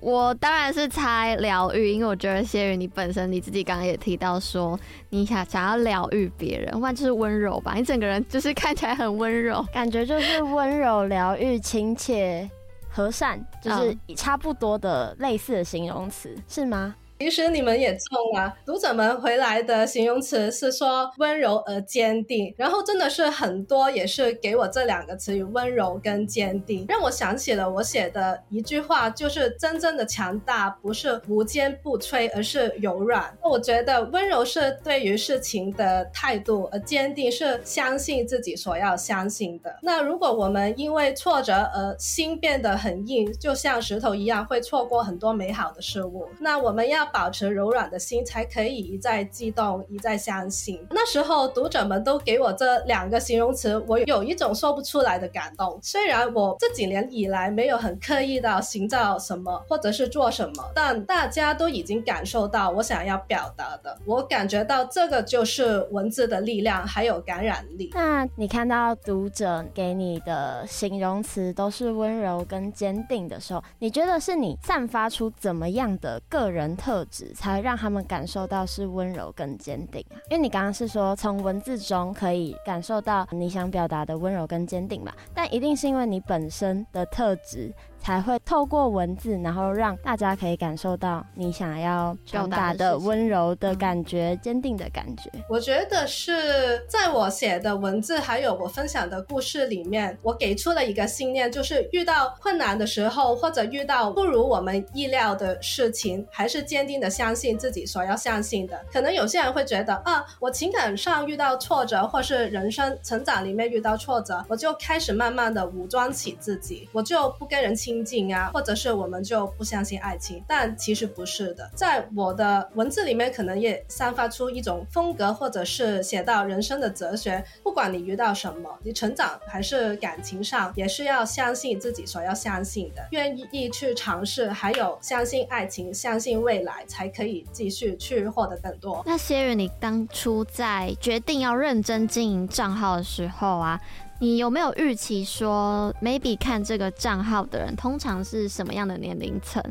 [0.05, 12.47] 我当然是猜疗愈，因为我觉得谢宇你本身你自己刚刚也提到说，你想想要疗愈别人，或者就是温柔吧，你整个人就是看起来很温柔， 感觉就是温柔、疗愈、亲切、
[12.87, 16.93] 和善，就是差不多的类似的形容词，是吗？
[17.17, 33.33] 其实你们也中了，读者们回来的形容词是说温柔而坚定，然后真的是很多也是给我这两个词语温柔跟坚定，让我想起了我写的一句话，就是真正的强大不是无坚不摧，而是柔软。
[33.41, 39.73] 那我觉得温柔是对于事情的态度，而坚定是相信自己所要相信的。
[39.81, 46.27] 那如果我们因为挫折而心变得很硬，就像石头一样，会错过很多美好的事物。
[46.41, 47.04] 那我们要。
[47.05, 50.85] 要保持柔软的心，才可以一再激动，一再相信。
[50.89, 55.77] 那时候读者们都给我这两个形容词，我有一种说不出来的感动。
[55.81, 63.97] 虽然我这几年以来没有很刻意的寻找什么，或者是做什么，但大家都已经感受到我想要表达的。
[64.05, 67.91] 我感觉到这个就是文字的力量，还有感染力。
[67.93, 80.15] 那你看到读者给你的形容词都是温柔跟坚定的时候，你觉得是你散发出怎么样的个人特质，才让他们感受到是温柔跟坚定啊？
[80.29, 87.73] 因为你刚刚是说从文字中可以感受到你想表达的温柔跟坚定嘛，但一定是因为你本身的特质。
[88.05, 95.27] 才会透过文字，然后让大家可以感受到你想要传达的温柔的感觉、坚定的感觉。
[95.49, 108.79] 我觉得是在我写的文字，还有我分享的故事里面，我给出了一个信念，就是遇到困难的时候，或者遇到不如我们意料的事情，还是坚定的相信自己所要相信的。
[108.93, 117.94] 可能有些人会觉得啊，我情感上遇到挫折，或是人生成长里面遇到挫折，我就开始慢慢的武装起自己，我就不跟人亲。
[117.95, 121.71] 亲近啊，或者是我们就不相信爱情，但其实不是的。
[121.73, 127.41] 在我的文字里面，可能也散发出一种风格，或者是写到人生的哲学。
[127.63, 139.01] 不管你遇到什么，你成长还是感情上，也是要相信自己所要相信的，愿意去尝试，还有相信爱情，相信未来，才可以继续去获得更多。
[139.05, 143.79] 那谢宇，你当初在决定要认真经营账号的时候啊，
[144.17, 149.61] 你有没有预期说，maybe 看这个账号的人通常是什么样的年龄层？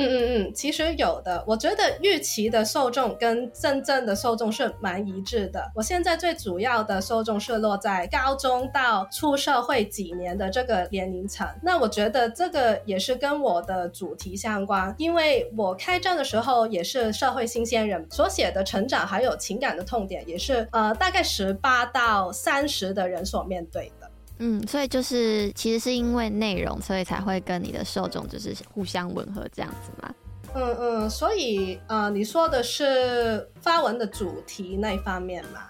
[0.00, 5.70] 嗯嗯嗯，其实有的，我觉得预期的受众跟真正的受众是蛮一致的。
[5.74, 11.46] 我现在最主要的受众是落在高中到出社会几年的这个年龄层。
[11.62, 23.92] 那我觉得这个也是跟我的主题相关，因为我开账的时候也是社会新鲜人，所写的成长还有情感的痛点也是呃大概十八到三十的人所面对。
[24.40, 30.14] 嗯，所以就是其实是因为内容，所以才会跟你的受众就是互相吻合这样子嘛。
[30.54, 35.60] 嗯嗯，所以呃，你说的是发文的主题那一方面嘛？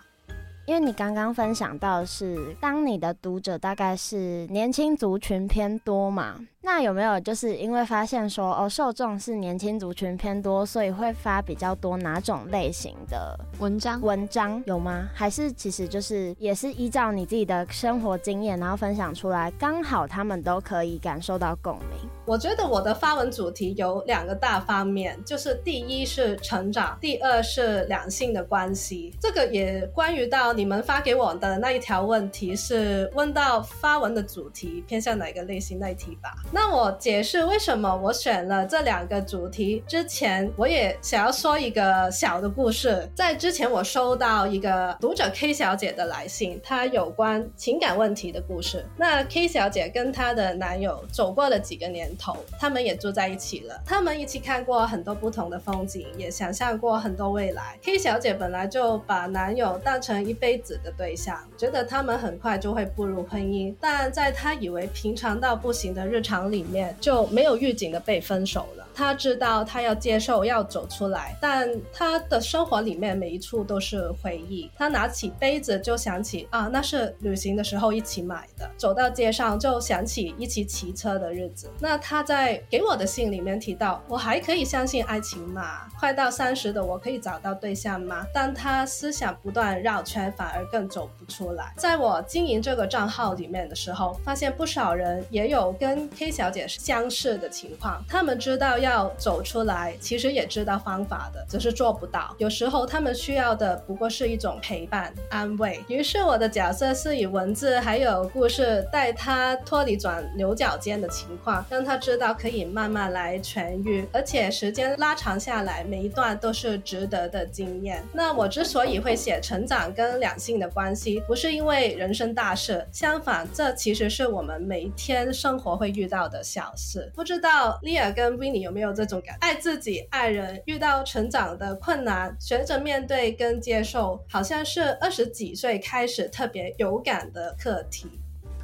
[0.67, 6.37] 因为你刚刚分享到的是，当你的读者大概是年轻族群偏多嘛？
[6.63, 13.99] 那有没有就是因为发现说哦，受众是年轻族群偏多，所以会发比较多哪种类型的文章？
[14.03, 15.09] 文章有吗？
[15.15, 22.09] 还是其实就是也是依照你自己的生活经验，然后分享出来，刚好他们都可以感受到共鸣？
[22.27, 29.15] 我觉得我的发文主题有两个大方面，就是第一是成长，第二是两性的关系。
[29.19, 36.37] 这个也关于到你们发给我的那一条问题，是问到发文的主题偏向哪个类型那一题吧。
[36.53, 43.09] 那我解释为什么我选了这两个主题之前，我也想要说一个小的故事。
[43.15, 48.85] 在之前，我收到一个读者 K 小姐的来信，她有关情感问题的故事。
[48.97, 57.79] 那 K 小姐跟她的男友走过了几个年头，他们也住在一起了，他们一起看过很多不同的风景，也想象过很多未来。
[57.85, 66.40] K 小姐本来就把男友当成一辈子的对象，觉得他们很快就会步入婚姻，但在她以为平常到不行的日常。
[66.49, 68.87] 里面就没有预警的被分手了。
[68.95, 74.71] 他知道他要接受，要走出来，但他的生活里面每一处都是回忆。
[74.77, 78.69] 他拿起杯子就想起啊，那是旅行的时候一起买的。
[78.77, 81.71] 走到街上就想起一起骑车的日子。
[81.79, 85.89] 那他在给我的信里面提到，我还可以相信爱情吗？
[85.99, 88.27] 快到三十的我可以找到对象吗？
[88.35, 91.73] 但他思想不断绕圈，反而更走不出来。
[91.77, 98.71] 在我经营这个账号里面的时候，发现不少人也有跟 K 小姐相似的情况，他们知道。
[98.81, 102.35] 要走出来，其实也知道方法的，只是做不到。
[102.39, 105.85] 有时候他们需要的不过是一种陪伴、安慰。
[105.89, 118.03] 于是我的角色是以文字还有故事带他脱离转牛角尖的情况，让他知道可以慢慢来痊愈，而且时间拉长下来，每一段都是值得的经验。
[118.13, 127.13] 那我之所以会写成长跟两性的关系，不是因为人生大事，相反，这其实是我们每一天生活会遇到的小事。
[127.15, 128.71] 不知道莉尔跟 Winnie 有。
[128.71, 129.37] 没有这种感？
[129.41, 138.09] 爱自己、爱人，遇到成长的困难，学着面对跟接受，好像是二十几岁开始特别有感的课题。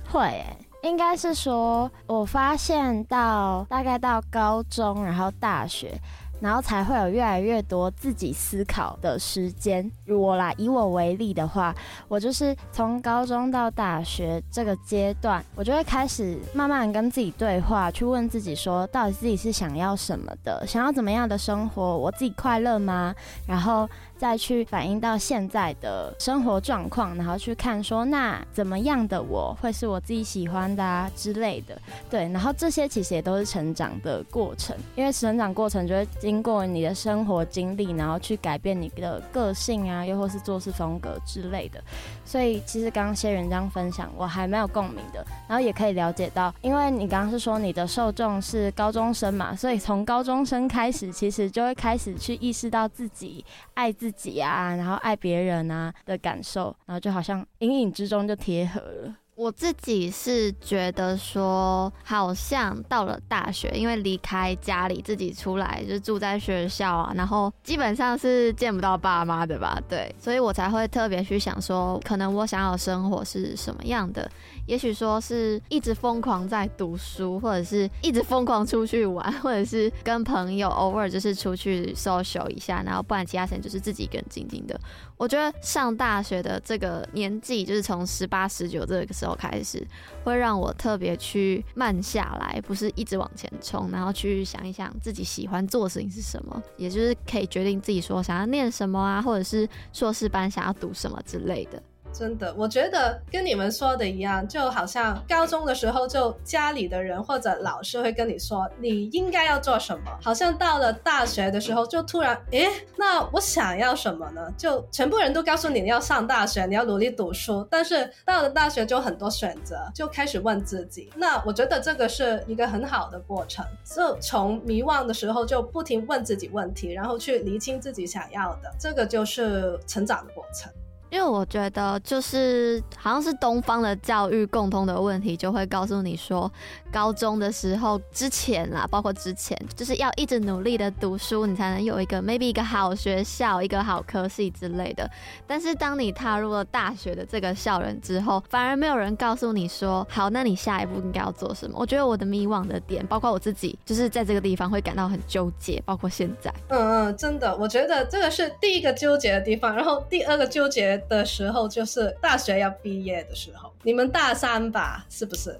[0.08, 5.92] 会欸，应该是说，我发现到大概到高中，然后大学。
[6.40, 9.90] 然后才会有越来越多自己思考的时间。
[10.04, 11.74] 如我来，以我为例的话，
[12.08, 23.14] 我就是从高中到大学这个阶段，我就会开始慢慢跟自己对话，去问自己说，到底自己是想要什么的，想要怎么样的生活，我自己快乐吗？
[23.46, 23.88] 然后。
[24.18, 41.82] 再去反映到现在的生活状况，然后去看说，那怎么样的我会是我自己喜欢的啊之类的，对，然后这些其实也都是成长的过程，因为成长过程就会经过你的生活经历，然后去改变你的个性啊，又或是做事风格之类的。
[42.26, 59.14] 所以其实刚刚谢元章分享，我还蛮有共鸣的，然后也可以了解到，因为你刚刚是说你的受众是高中生嘛，所以从高中生开始，其实就会开始去意识到自己爱自己啊，然后爱别人啊的感受，然后就好像隐隐之中就贴合了。
[59.36, 74.28] 我自己是觉得说，好像到了大学，因为离开家里，自己出来就住在学校啊，然后基本上是见不到爸妈的吧，对，所以我才会特别去想说，可能我想要的生活是什么样的。
[74.66, 84.80] 也许说是一直疯狂在读书，或者是一直疯狂出去玩，或者是跟朋友偶尔就是出去 social 一下，然后不然其他时间就是自己一个人静静的。
[85.16, 89.82] 我觉得上大学的这个年纪，就是从十八、十九这个时候开始，
[90.24, 101.82] 会让我特别去慢下来，不是一直往前冲，然后去想一想自己喜欢做的事情是什么，也就是可以决定自己说想要念什么啊，或者是硕士班想要读什么之类的。
[102.16, 114.50] 真的，我觉得跟你们说的一样，就好像高中的时候，就家里的人或者老师会跟你说你应该要做什么，好像到了大学的时候，就突然，诶，那我想要什么呢？
[114.56, 121.12] 就全部人都告诉你你要上大学，你要努力读书，但是到了大学就很多选择，就开始问自己。
[121.16, 130.72] 那我觉得这个是一个很好的过程，就从迷惘的时候就不停问自己问题，然后去厘清自己想要的，这个就是成长的过程。
[131.08, 136.50] 因为我觉得，就是好像是东方的教育共通的问题，就会告诉你说，
[136.92, 145.08] 高中的时候之前啦，包括之前，就是要一直努力的读书，你才能有一个 maybe 一个好学校、一个好科系之类的。
[145.46, 151.76] 但是当你踏入了大学的这个校园之后，反而没有人告诉你说，好，那你下一步应该要做什么？
[151.78, 156.52] 我觉得我的迷惘的点，包括我自己，就是在这个地方会感到很纠结，包括现在。
[156.68, 160.95] 嗯嗯，真的，我觉得这个是第一个纠结的地方，然后第二个纠结。
[161.08, 165.04] 的时候就是大学要毕业的时候，你们大三吧？
[165.08, 165.58] 是不是？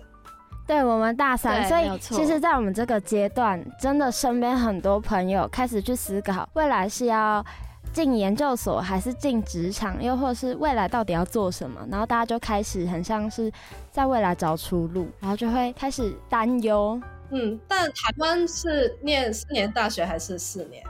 [0.66, 7.44] 对，我们大三，所以其实，在我们这个阶段，真的身边很多朋友开始去思考，未来是要
[7.92, 11.86] 进研究所，还是进职场，又或是未来到底要做什么？
[11.88, 13.48] 然后大家就开始很像是
[13.92, 17.00] 在未来找出路，然后就会开始担忧。
[17.30, 20.82] 嗯，但台湾是念四年大学还是四年？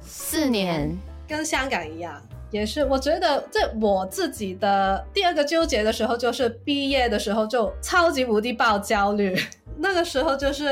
[0.00, 2.22] 四年，跟香港一样。
[2.54, 9.36] 也是，我觉得在我自己的第二个纠结的时候，就是毕业的时候就超级无敌爆焦虑。
[9.76, 10.64] 那个时候就是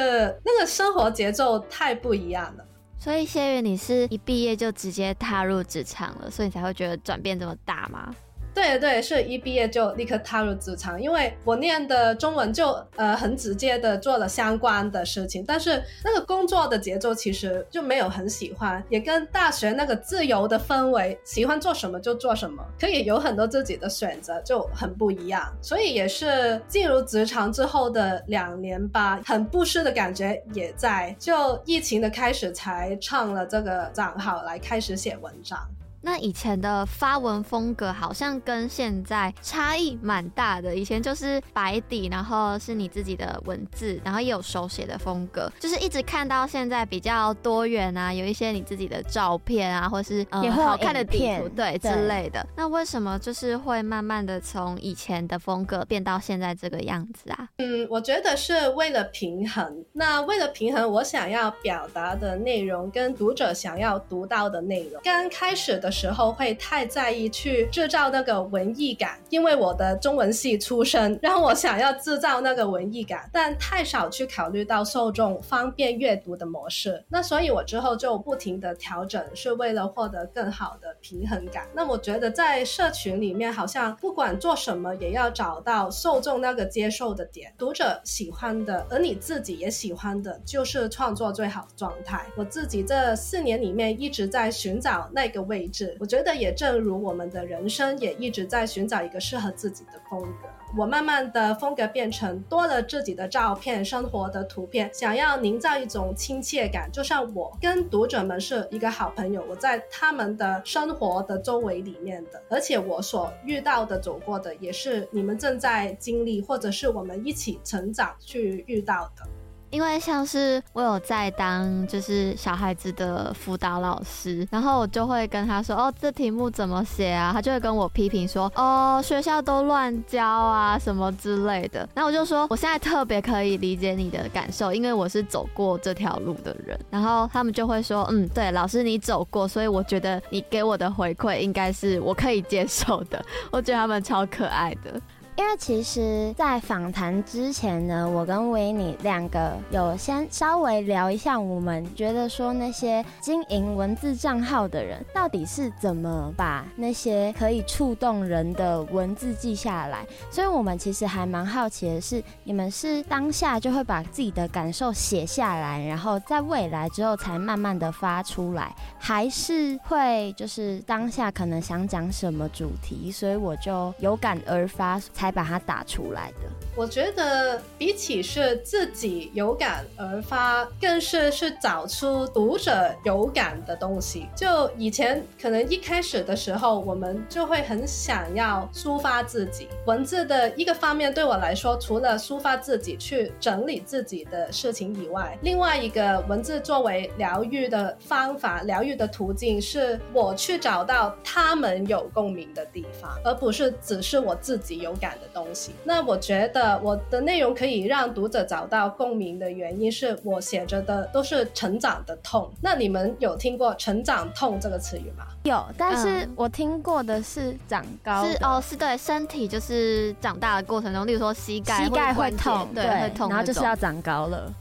[0.44, 2.64] 那个生活节奏太不一样了。
[2.96, 8.14] 所以谢月，你是一毕业就直接踏入职场了，所以才会觉得转变这么大吗？
[8.54, 25.50] 对对，是一毕业就立刻踏入职场，因为我念的中文就呃很直接的做了相关的事情，但是那个工作的节奏其实就没有很喜欢，也跟大学那个自由的氛围，喜欢做什么就做什么，可以有很多自己的选择，就很不一样。
[25.62, 35.58] 所以也是进入职场之后的两年吧，很不适的感觉也在，就疫情的开始才创了这个账号来开始写文章。
[36.02, 40.74] 那以前的发文风格好像跟现在差异蛮大的。
[40.74, 52.44] 以前就是白底，然后是你自己的文字，然后也有手写的风格，就是一直看到现在比较多元啊，有一些你自己的照片啊，或是嗯好看的地图，对之类的。
[52.56, 57.48] 那为什么就是会慢慢的从以前的风格变到现在这个样子啊？
[57.58, 59.84] 嗯，我觉得是为了平衡。
[59.92, 77.04] 那为了平衡我想要表达的内容跟读者想要读到的内容，刚开始的时候会太在意去制造那个文艺感，因为我的中文系出身，然后我想要制造那个文艺感，但太少去考虑到受众方便阅读的模式。
[77.08, 81.68] 那所以我之后就不停的调整，是为了获得更好的平衡感。
[81.74, 92.24] 那我觉得在社群里面，好像不管做什么，也要找到受众那个接受的点，读者喜欢的，而你自己也喜欢的，就是创作最好的状态。
[92.36, 95.81] 我自己这四年里面一直在寻找那个位置。
[96.00, 100.48] 我觉得也正如我们的人生也一直在寻找一个适合自己的风格。
[100.74, 119.28] 我慢慢的风格变成多了自己的照片、生活的图片，想要营造一种亲切感，就像我跟读者们是一个好朋友，我在他们的生活的周围里面的，而且我所遇到的、走过的，也是你们正在经历，或者是我们一起成长去遇到的。
[119.72, 127.30] 因为像是我有在当就是小孩子的辅导老师，然后我就会跟他说，哦，这题目怎么写啊？
[127.32, 131.88] 他就会跟我批评说，哦，学校都乱教啊，什么之类的。
[131.94, 136.78] 然后我就说，我现在特别可以理解你的感受，因为我是走过这条路的人。
[136.90, 143.24] 然后他们就会说，嗯，对，老师你走过，所以我觉得你给我的回馈应该是我可以接受的。
[143.50, 145.00] 我觉得他们超可爱的。
[145.34, 160.06] 因为其实，在访谈之前呢，我跟维尼两个有先稍微聊一下，我们觉得说那些经营文字账号的人，到底是怎么把那些可以触动人的文字记下来。
[160.30, 175.00] 所以我们其实还蛮好奇的是，你们是当下就会把自己的感受写下来，然后在未来之后才慢慢的发出来，还是会就是当下可能想讲什么主题，所以我就有感而发。
[175.22, 176.50] 才把它打出来的。
[176.74, 184.26] 我觉得比起是自己有感而发，更是是找出读者有感的东西。
[184.34, 189.68] 就以前可能一开始的时候，我们就会很想要抒发自己。
[189.86, 205.72] 文字的一个方面对我来说，除了抒发自己、去整理自己的事情以外，另外一个文字作为疗愈的方法、疗愈的途径，是我去找到他们有共鸣的地方，而不是只是我自己有感的东西。
[205.84, 206.72] 那我觉得。
[206.82, 212.50] 我的内容可以让读者找到共鸣的原因是我写着的都是成长的痛。
[212.60, 215.26] 那你们有听过“成长痛”这个词语吗？
[215.44, 224.52] 有，但是我听过的是长高，是哦，是对身体就是长大的过程中，例如说膝盖，膝盖会痛，对，会痛，然后就是要长高了。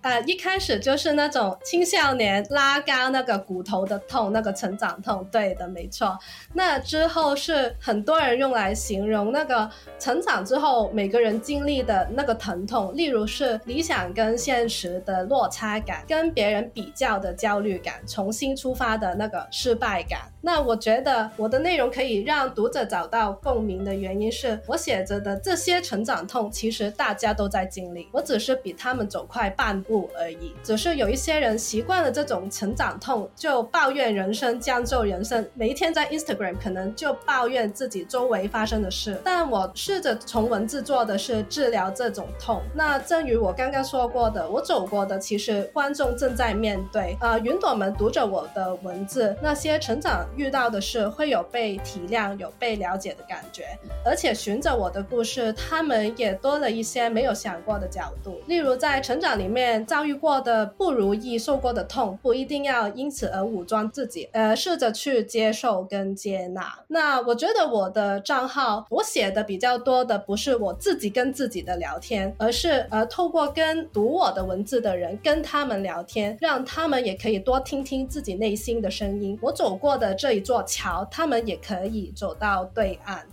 [0.00, 6.16] 呃，一开始就是那种青少年拉高那个骨头的痛，那个成长痛，对的，没错。
[6.54, 9.68] 那之后是很多人用来形容那个
[9.98, 20.20] 成长之后每个人经历的那个疼痛，例如是理想跟现实的落差感，跟别人比较的焦虑感，重新出发的那个失败感。
[20.40, 30.54] 那我觉得我的内容可以让读者找到共鸣的原因是我写着的这些成长痛，其实大家都在经历，我只是比他们走快半物而已。
[30.62, 39.20] 只是有一些人习惯了这种成长痛，就抱怨人生，将就人生，每一天在 Instagram 可能就抱怨自己周围发生的事。
[39.24, 42.60] 但我试着从文字做的是治疗这种痛。
[42.74, 47.16] 那正如我刚刚说过的，我走过的其实观众正在面对。
[47.20, 50.26] 呃，云朵们读着我的文字，那些成长。
[50.36, 53.66] 遇到的事会有被体谅、有被了解的感觉，
[54.04, 58.40] 而且循着我的故事，他们也多了一些没有想过的角度。
[58.46, 66.78] 例如，在成长里面遭遇过的不如意、受过的痛，不一定要因此而武装自己，呃，试着去接受跟接纳。
[66.88, 79.38] 那我觉得我的账号，我写的比较多的不是我自己跟自己的聊天，而是呃，透过跟读我的文字的人跟他们聊天，让他们也可以多听听自己内心的声音。
[79.40, 80.08] 我走过的。
[80.18, 83.24] 这一座桥，他们也可以走到对岸。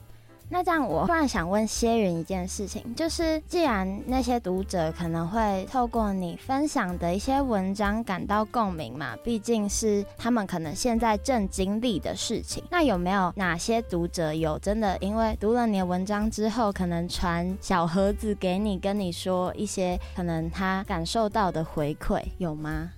[0.47, 12.63] 那这样，我突然想问谢云一件事情，就是既然那些读者可能会透过你分享的一些文章感到共鸣嘛，毕竟是他们可能现在正经历的事情。
[12.69, 22.91] 那有没有哪些读者有真的因为读了你的文章之后，可能传小盒子给你，跟你说一些可能他感受到的回馈，有吗？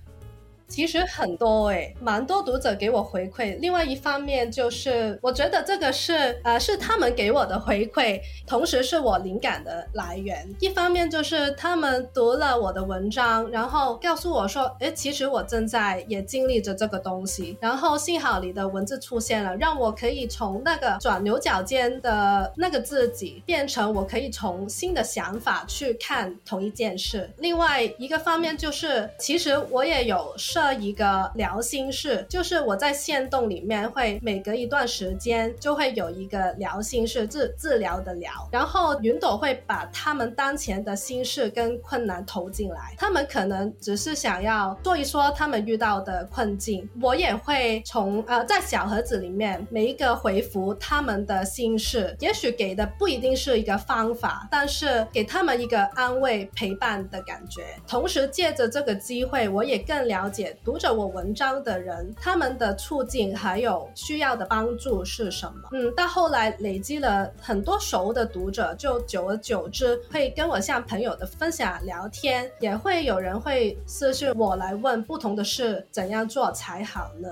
[0.68, 3.58] 其实很多诶，蛮多读者给我回馈。
[3.58, 10.46] 另外一方面就是，我觉得这个是呃是他们给我的回馈，同时是我灵感的来源。
[10.60, 17.56] 一方面就是他们读了我的文章，然后告诉我说，诶，其实我正在也经历着这个东西。
[17.60, 27.30] 然后幸好你的文字出现了，让我可以从那个转牛角尖的那个自己，变成我可以从新的想法去看同一件事。
[27.38, 30.34] 另外一个方面就是，其实我也有。
[30.58, 60.47] 这一个疗心室，就是我在线动里面会每隔一段时间就会有一个疗心室，治治疗的疗，然后云朵会把他们当前的心事跟困难投进来，他们可能只是想要说一说他们遇到的困境，我也会从呃在小盒子里面每一个回复他们的心事，也许给的不一定是一个方法，但是给他们一个安慰陪伴的感觉，同时借着这个机会，我也更了解。
[60.64, 65.68] 读者我文章的人，他们的处境还有需要的帮助是什么。
[65.72, 77.28] 嗯，到后来累积了很多熟的读者，就久而久之会跟我像朋友的分享聊天，也会有人会私信我来问不同的事怎样做才好呢？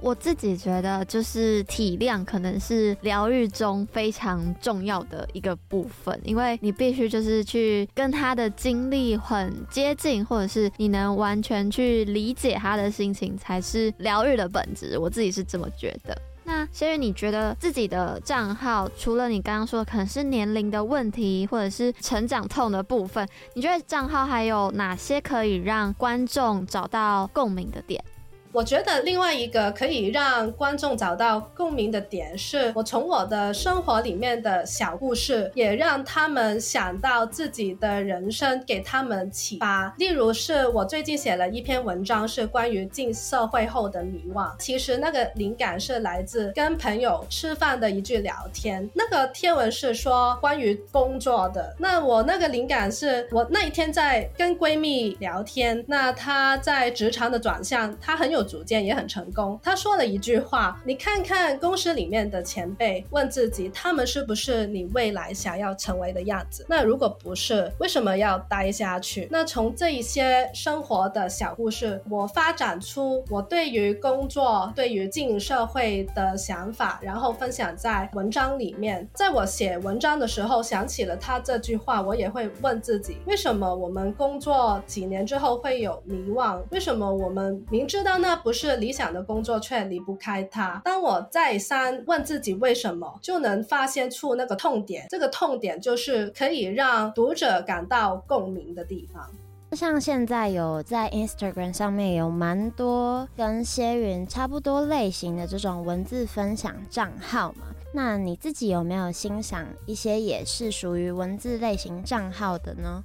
[0.00, 14.96] 我自己觉得，就是体谅可能是疗愈中非常重要的一个部分，因为你必须就是去跟他的经历很接近，或者是你能完全去理解他的心情，才是疗愈的本质。
[14.98, 16.16] 我自己是这么觉得。
[16.44, 28.02] 那谢宇，你觉得自己的账号，除了你刚刚说的可能是年龄的问题，或者是成长痛的部分，你觉得账号还有哪些可以让观众找到共鸣的点？
[28.50, 39.94] 我觉得另外一个可以让观众找到共鸣的点，是我从我的生活里面的小故事，也让他们想到自己的人生，给他们启发。
[39.98, 44.50] 例如，是我最近写了一篇文章，是关于进社会后的迷惘。
[44.58, 48.88] 其实那个灵感是来自跟朋友吃饭的一句聊天。
[48.94, 51.74] 那个贴文是说关于工作的。
[51.78, 58.37] 那我那个灵感是我那一天在跟闺蜜聊天，那她在职场的转向，她很有。
[58.42, 59.58] 组建也很成功。
[59.62, 66.64] 他说了一句话：“你看看公司里面的前辈，问自己，他们是不是你未来想要成为的样子？
[66.68, 79.08] 那如果不是，为什么要待下去？”那从这一些生活的小故事，我发展出我对于工作、对于进社会的想法，然后分享在文章里面。
[79.14, 86.60] 在我写文章的时候，想起了他这句话，我也会问自己：为什么我们工作几年之后会有迷惘？
[86.70, 88.27] 为什么我们明知道那？
[88.28, 90.82] 那不是理想的工作，却离不开它。
[90.84, 95.06] 当我再三问自己为什么，就能发现出那个痛点。
[95.08, 99.26] 这个痛点就是可以让读者感到共鸣的地方。
[99.72, 107.64] 像现在有在 Instagram 上面有蛮多跟些云差不多类型的这种文字分享账号嘛，
[107.94, 113.02] 那你自己有没有欣赏一些也是属于文字类型账号的呢？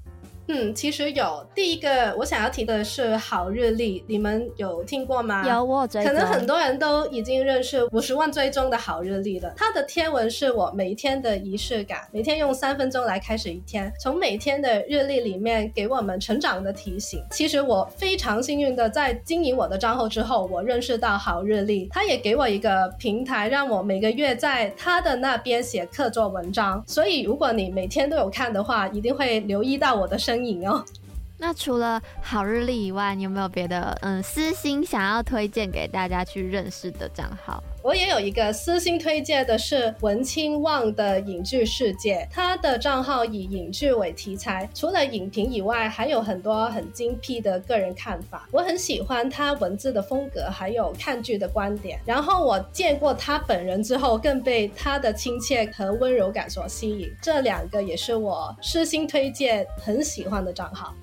[0.47, 5.47] 嗯，其实有第一个我想要提的是好日历，你们有听过吗？
[5.47, 5.87] 有，我。
[5.87, 9.53] 可能很多人都已经认识五十万追踪的好日历了。
[9.55, 17.21] 它的贴文是我每一天的仪式感，每天用三分钟来开始一天，从每天的日历里面给我们成长的提醒。
[17.31, 26.83] 其实我非常幸运的在经营我的账号之后，我认识到好日历，它也给我一个平台，让我每个月在它的那边写客座文章。
[26.87, 30.83] 所以如果你每天都有看的话，一定会留意到我的身身影哦。
[31.37, 37.61] 那除了好日历以外，你有没有别的嗯私心想要推荐给大家去认识的账号？
[37.83, 48.47] 我也有一个私心推荐的是文清望的影剧世界，他的账号以影剧为题材，除了影评以外，还有很多很精辟的个人看法。
[48.51, 51.99] 我很喜欢他文字的风格，还有看剧的观点。
[52.05, 57.13] 然后我见过他本人之后，更被他的亲切和温柔感所吸引。
[57.21, 60.95] 这两个也是我私心推荐很喜欢的账号。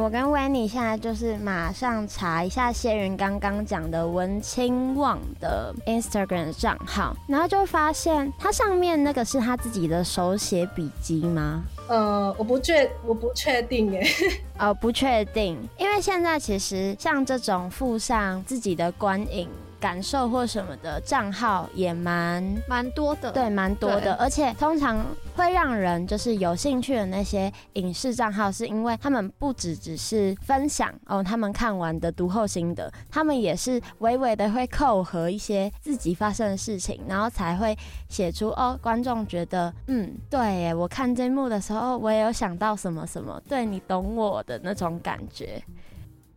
[0.00, 11.64] 我跟 Winnie 现在就是马上查一下谢云刚刚讲的文青望的 Instagram 账号，然后就发现它上面那个是他自己的手写笔记吗？
[11.88, 14.06] 呃，我不确，我不确定耶。
[14.60, 19.48] 哦，不确定，因为现在其实像这种附上自己的观影。
[19.80, 25.04] 感受或什么的账号也蛮蛮多的，对，蛮多的，而且通常
[25.36, 37.76] 会让人就是有兴趣的那些影视账号，是因为他们不只只是分享哦，他们看完的读后心得，他们也是微微的会扣合一些自己发生的事情，然后才会
[38.08, 45.62] 写出哦，观众觉得嗯，对耶，我看这幕的时候，我也有想到什么什么，对，你懂我的那种感觉。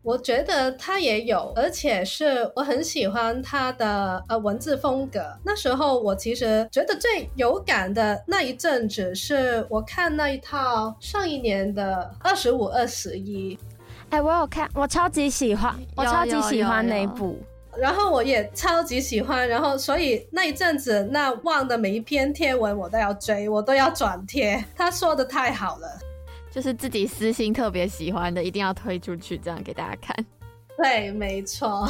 [0.04, 5.22] 我觉得他也有，而且是我很喜欢他的呃文字风格。
[5.46, 13.56] 那时候我其实觉得最有感的那一阵子，是我看那一套上一年的《二十五二十一》。
[14.10, 17.38] 哎，我有看，我超级喜欢，我超级喜欢那一部。
[17.78, 24.66] 然后我也超级喜欢，然后所以那一阵子那望的每一篇贴文我都要追，我都要转贴。
[24.76, 25.88] 他说的太好了。
[26.52, 30.26] 就是自己私心特别喜欢的，一定要推出去，这样给大家看。
[30.78, 31.90] 对，没错。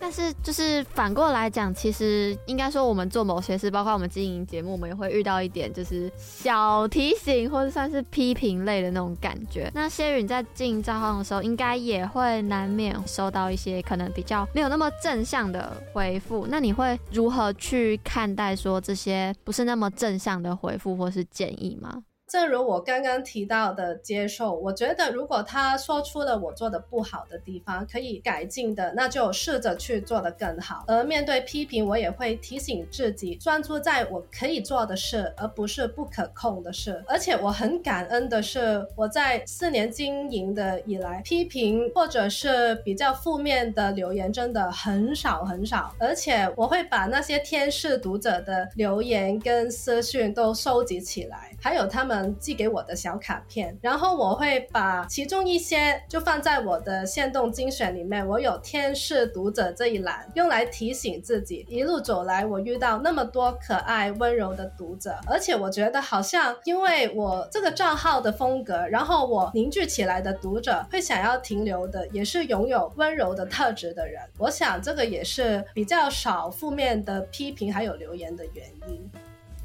[0.00, 9.68] 但是就是反过来讲，其实应该说我们做某些事，包括我们经营节目，我们也会遇到一点就是小提醒或者算是批评类的那种感觉。
[9.74, 16.46] 那些人在经营账号的时候，应该也会难免收到一些可能比较没有那么正向的回复。
[16.48, 22.04] 那你会如何去看待说这些不是那么正向的回复或是建议吗？
[22.28, 30.84] 正如我刚刚提到的接受，我觉得如果他说出了我做的不好的地方，可以改进的，那就试着去做的更好。
[30.86, 37.02] 而面对批评，我也会提醒自己，专注在我可以做的事，而不是不可控的事。
[37.08, 45.94] 而且我很感恩的是，我在四年经营的以来，批评或者是比较负面的留言真的很少很少。
[45.98, 52.17] 而且我会把那些天使读者的留言跟私讯都收集起来，还有他们。
[52.38, 58.26] 寄给我的小卡片，然后我会把其中一些就放在我的限动精选里面。
[58.26, 74.22] 我有天使读者这一栏，用来提醒自己，一路走来我遇到那么多可爱温柔的读者，而且我觉得好像因为我这个账号的风格，然后我凝聚起来的读者会想要停留的，也是拥有温柔的特质的人。
[74.38, 79.10] 我想这个也是比较少负面的批评还有留言的原因。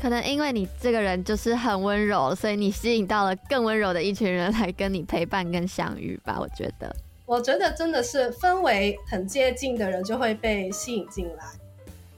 [0.04, 6.38] 可能因为你这个人就是很温柔，所以你吸引到了更温柔的一群人来跟你陪伴跟相遇吧。
[6.42, 6.94] 我觉得，
[7.26, 11.46] 我觉得真的是氛围很接近的人就会被吸引进来。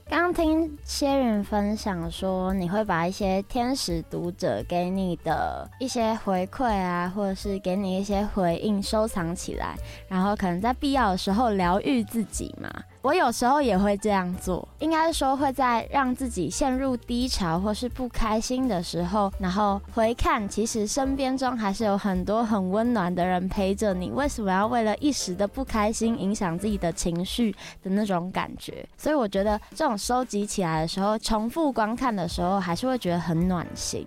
[0.08, 9.76] 刚听谢云分享说，你会把一些天使读者给你的一些回馈啊，或者是给你一些回应收藏起来，
[10.08, 12.68] 然后可能在必要的时候疗愈自己嘛。
[13.06, 24.10] 我有时候也会这样做，应该说会在让自己陷入低潮或是不开心的时候，然后回看，其实身边中还是有很多很温暖的人陪着你。
[24.10, 28.84] 为什么要为了一时的不开心影响自己的情绪的那种感觉？
[28.98, 34.04] 所以我觉得这种收集起来的时候，重复观看的时候，还是会觉得很暖心。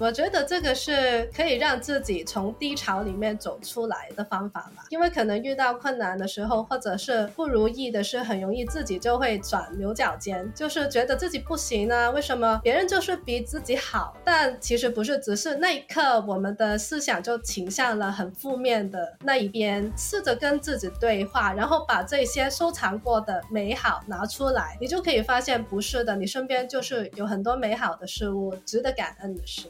[0.00, 14.16] 我觉得这个是可以让自己从低潮里面走出来的方法吧，因为可能遇到困难的时候，或者是不如意的事，很容易自己就会转牛角尖，就是觉得自己不行啊，为什么别人就是比自己好？
[14.24, 19.92] 但其实不是，只是那一刻我们的思想就倾向了很负面的那一边。
[19.96, 29.68] 试着跟自己对话，然后把这些收藏过的美好拿出来，你就可以发现不是的，你身边就是有很多美好的事物，值得感恩的事。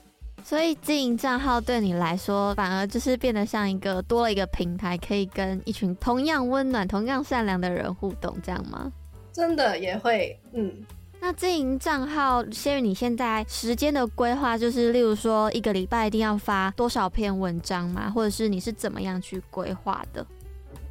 [0.49, 8.91] 所以经营账号对你来说，反而就是变得像一个多了一个平台，可以跟一群同样温暖、同样善良的人互动，这样吗？
[9.31, 10.73] 真的也会，嗯。
[11.21, 18.11] 那经营账号，先于，你现在时间的规划就是，例如说一个礼拜一定要发多少篇文章吗？
[18.15, 20.27] 或者是你是怎么样去规划的？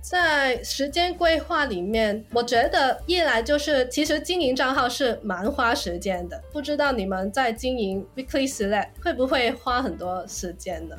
[0.09, 6.41] 在时间规划里面，我觉得一来就是，其实经营账号是蛮花时间的。
[6.53, 10.95] 不知道你们在经营 Weekly Select 会不会花很多时间呢？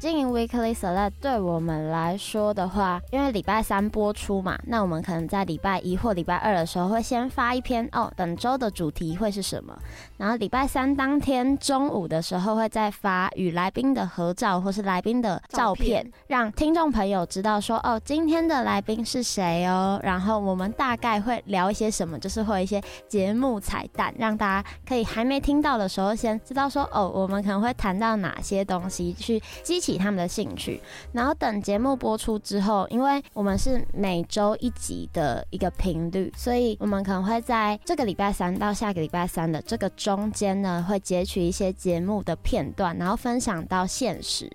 [0.00, 9.78] 经营 Weekly Select 对我们来说的话，因为礼拜三播出嘛，那我们可能在礼拜一或礼拜二的时候会先发一篇哦，本周的主题会是什么？
[10.16, 20.00] 然后礼拜三当天中午的时候会再发与来宾的合照或是来宾的照片，照片让听众朋友知道说哦，今天的来宾是谁哦。
[20.02, 29.89] 然后我们大概会聊一些什么，就是会一些节目彩蛋，让大家可以还没听到的时候先知道说哦，我们可能会谈到哪些东西，去激起。
[29.98, 30.80] 他们的兴趣，
[31.12, 44.50] 然后等节目播出之后，因为我们是每周一集的一个频率，所以我们可能会在这个礼拜三到下个礼拜三的这个中间呢，会截取一些节目的片段，然后分享到现实。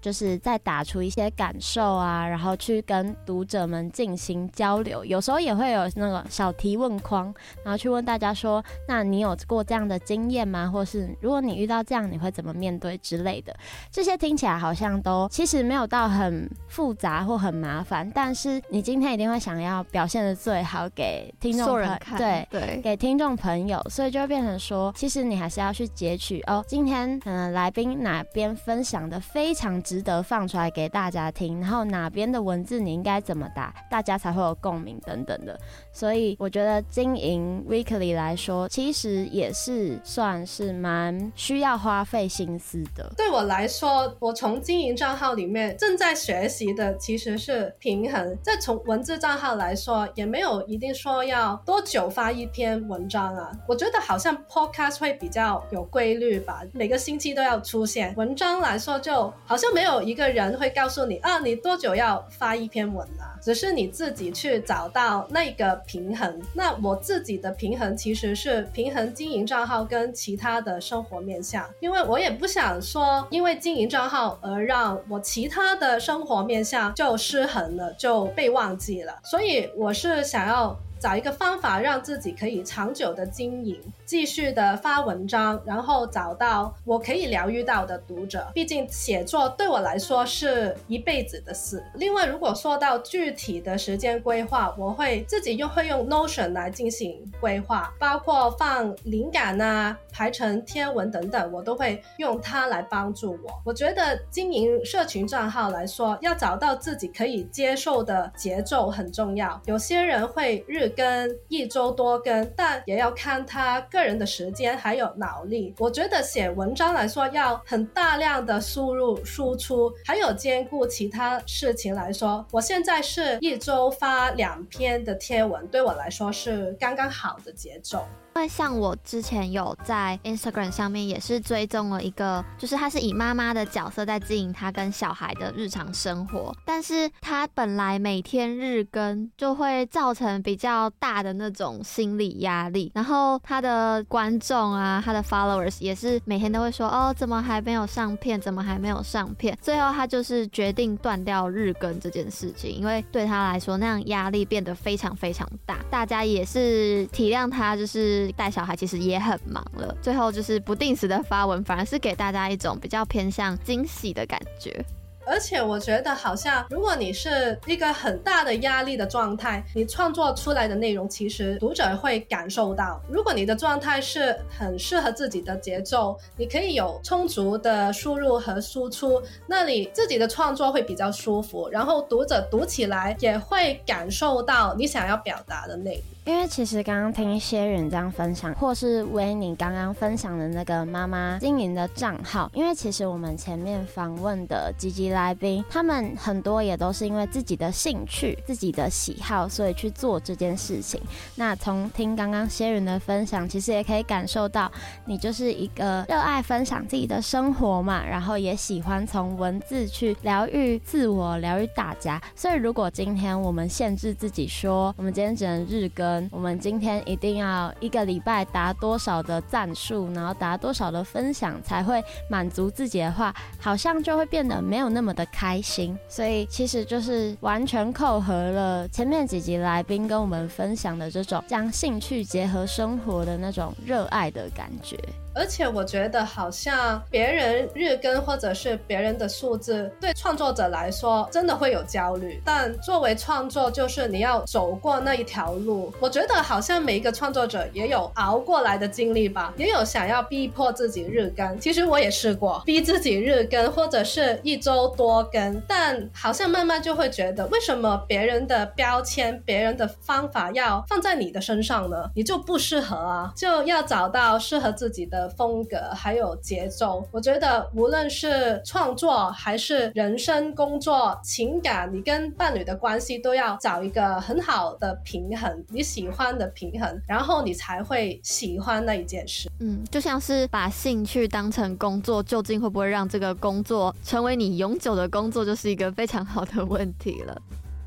[0.00, 7.32] 就是在打出一些感受啊，然后去跟读者们进行交流，有时候也会有那个小提问框，
[7.62, 10.70] 然后去问大家说，那你有过这样的经验吗？
[10.72, 13.54] 或是如果你遇到这样，你会怎么面对之类的？
[13.90, 29.78] 这些听起来好像都其实没有到很复杂或很麻烦，但是你今天一定会想要表现的最好给听众朋友看，对对，给听众朋友，所以就会变成说，其实你还是要去截取哦，今天可能来宾哪边分享的非常。
[29.90, 35.58] 值得放出来给大家听，然后哪边的文字你应该怎么打，大家才会有共鸣等等的。
[35.92, 43.12] 所以我觉得经营 Weekly 来说，其实也是算是蛮需要花费心思的。
[43.16, 48.38] 对我来说，我从经营账号里面正在学习的其实是平衡。
[48.40, 53.50] 再从文字账号来说，也没有一定说要多久发一篇文章啊。
[53.66, 58.14] 我觉得好像 Podcast 会比较有规律吧，每个星期都要出现。
[58.16, 59.79] 文章来说，就好像没。
[59.80, 63.32] 没有一个人会告诉你啊，你多久要发一篇文啊？
[63.40, 66.38] 只是你自己去找到那个平衡。
[66.52, 79.18] 那我自己的平衡其实是平衡经营账号跟其他的生活面向，因为我也不想说因为经营账号而让我其他的生活面向就失衡了，就被忘记了。
[79.24, 80.78] 所以我是想要。
[81.00, 83.80] 找一个方法让自己可以长久的经营，
[84.10, 88.50] 继续的发文章，然后找到我可以疗愈到的读者。
[88.52, 91.80] 毕竟写作对我来说是一辈子的事。
[91.94, 103.62] 另外，如果说到具体的时间规划，我会自己又会用 Notion 来进行规划，包括放灵感啊、排成天文等等，我都会用它来帮助我。
[103.64, 109.62] 我觉得经营社群账号来说，要找到自己可以接受的节奏很重要。
[109.66, 115.74] 有些人会日更、一周多更，但也要看他个个人的时间还有脑力。
[115.78, 128.06] 我觉得写文章来说，要很大量的输入输出，还有兼顾其他事情来说，我现在是一周发两篇的贴文，对我来说是刚刚好的节奏。
[128.36, 148.40] 因为像我之前有在 Instagram 上面也是追踪了一个，就是他是以妈妈的角色在经营他跟小孩的日常生活，但是他本来每天日更就会造成比较大的那种心理压力，然后他的观众啊，他的 followers 也是每天都会说，哦，怎么还没有上片？
[148.40, 149.58] 怎么还没有上片？
[149.60, 158.19] 最后他就是决定断掉日更这件事情，因为对他来说那样压力变得非常非常大，大家也是体谅他，就是。
[158.32, 164.84] 带小孩其实也很忙了，最后就是不定时的发文，反而是给大家一种比较偏向惊喜的感觉。
[165.26, 173.00] 而且我觉得，好像如果你是一个很大的压力的状态，你创作出来的内容，其实读者会感受到。
[173.08, 186.02] 如果你的状态是很适合自己的节奏，你可以有充足的输入和输出，那你自己的创作会比较舒服，然后读者读起来也会感受到你想要表达的内容。
[186.26, 201.00] 因为其实刚刚听谢允这样分享，或是维尼刚刚分享的那个妈妈经营的账号，因为其实我们前面访问的几集来宾，他们很多也都是因为自己的兴趣、自己的喜好，所以去做这件事情。
[201.36, 204.70] 那从听刚刚谢允的分享，其实也可以感受到，
[205.06, 212.20] 你就是一个热爱分享自己的生活嘛，然后也喜欢从文字去疗愈自我、疗愈大家。
[212.36, 216.09] 所以如果今天我们限制自己说，我们今天只能日更。
[216.30, 225.98] 我们今天一定要一个礼拜达多少的赞数，然后达多少的分享才会满足自己的话，好像就会变得没有那么的开心。
[226.08, 234.96] 所以其实就是完全扣合了前面几集来宾跟我们分享的这种将兴趣结合生活的那种热爱的感觉。
[235.40, 242.38] 而且我觉得，好像别人日更或者是别人的数字，对创作者来说真的会有焦虑。
[242.44, 245.90] 但作为创作，就是你要走过那一条路。
[245.98, 251.58] 我觉得好像每一个创作者也有熬过来的经历吧，也有想要逼迫自己日更。
[251.58, 255.62] 其实我也试过逼自己日更，或者是一周多更。
[255.66, 262.10] 但好像慢慢就会觉得，为什么别人的标签、别人的方法要放在你的身上呢？
[262.14, 265.29] 你就不适合啊，就要找到适合自己的。
[265.30, 279.50] 风格还有节奏，我觉得无论是创作还是人生、工作、情感，你跟伴侣的关系都要找一个很好的平衡，你喜欢的平衡，然后你才会喜欢那一件事。
[279.60, 287.40] 嗯，就像是把兴趣当成工作，究竟会不会让这个工作成为你永久的工作，就是一个非常好的问题了。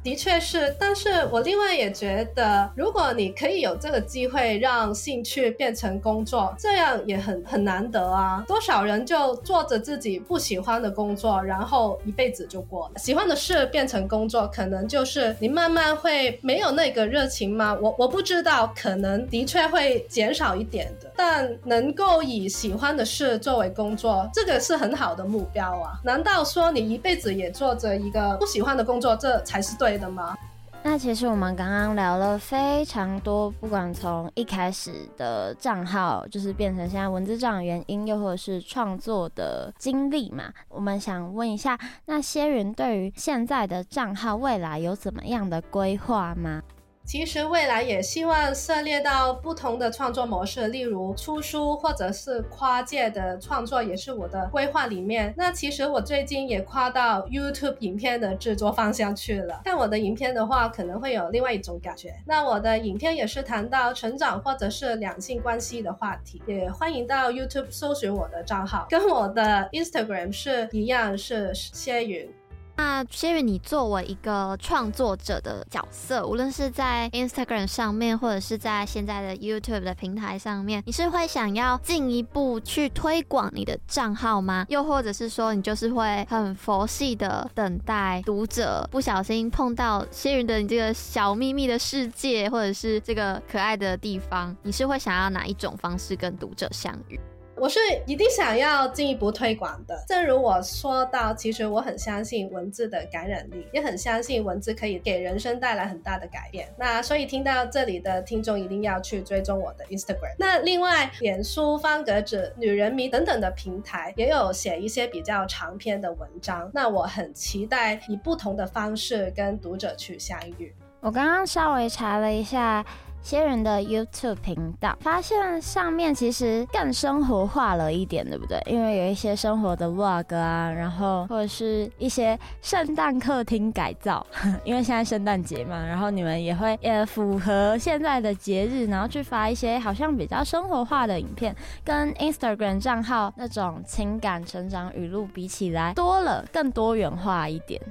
[0.04, 8.44] 的确是，但是我另外也觉得，如果你可以有这个机会让兴趣变成工作，这样也很很难得啊。
[8.46, 13.00] 多少人就做着自己不喜欢的工作，然后一辈子就过了。
[13.00, 17.78] 喜欢的事变成工作，可能就是你慢慢会没有那个热情吗？
[17.82, 21.10] 我我不知道，可能的确会减少一点的。
[21.16, 25.94] 但能够以喜欢的事作为工作，这个是很好的目标啊。
[26.04, 30.38] 难道说你一辈子也做着一个不喜欢的工作，这才是对的吗？
[30.86, 46.62] 那其实我们刚刚聊了非常多，不管从一开始的账号，就是变成现在文字账的原因，又或者是创作的经历嘛，我们想问一下，那些人对于现在的账号未来有怎么样的规划吗？
[47.06, 55.34] 其实未来也希望涉猎到不同的创作模式，例如出书或者是跨界的创作，也是我的规划里面。
[55.38, 59.62] 那其实我最近也跨到 YouTube 影片的制作方向去了。
[59.66, 62.14] 看我的影片的话，可能会有另外一种感觉。
[62.26, 72.34] 那我的影片也是谈到成长或者是两性关系的话题，也欢迎到 YouTube 搜寻我的账号，跟我的 Instagram 是一样，是谢允。
[72.76, 84.66] 那谢云，你作为一个创作者的角色，无论是在 Instagram 上面，或者是在现在的 YouTube 的平台上面，你是会想要进一步去推广你的账号吗？
[84.70, 97.20] 又或者是说，你就是会很佛系的等待读者不小心碰到谢云的你这个小秘密的世界，或者是这个可爱的地方，你是会想要哪一种方式跟读者相遇？
[97.56, 100.04] 我是一定想要进一步推广的。
[100.08, 106.68] 正如我说到，其实我很相信文字的感染力，也很相信文字可以给人生带来很大的改变。
[106.78, 110.36] 那所以听到这里的听众一定要去追踪我的 Instagram。
[110.38, 116.70] 那另外，脸书、方格子、女人迷等等的平台也有写一些比较长篇的文章。
[116.74, 120.74] 那我很期待以不同的方式跟读者去相遇。
[121.00, 122.84] 我刚刚稍微查了一下。
[123.24, 128.62] 些人的 YouTube 频道，发现上面其实更生活化了一点，对不对？
[128.68, 134.26] 因为有一些生活的 Vlog 啊，然后或者是一些圣诞客厅改造，
[134.66, 147.82] 因为现在圣诞节嘛，然后你们也会也符合现在的节日，然后去发一些好像比较生活化的影片，跟 Instagram 账号那种情感成长语录比起来，多了更多元化一点。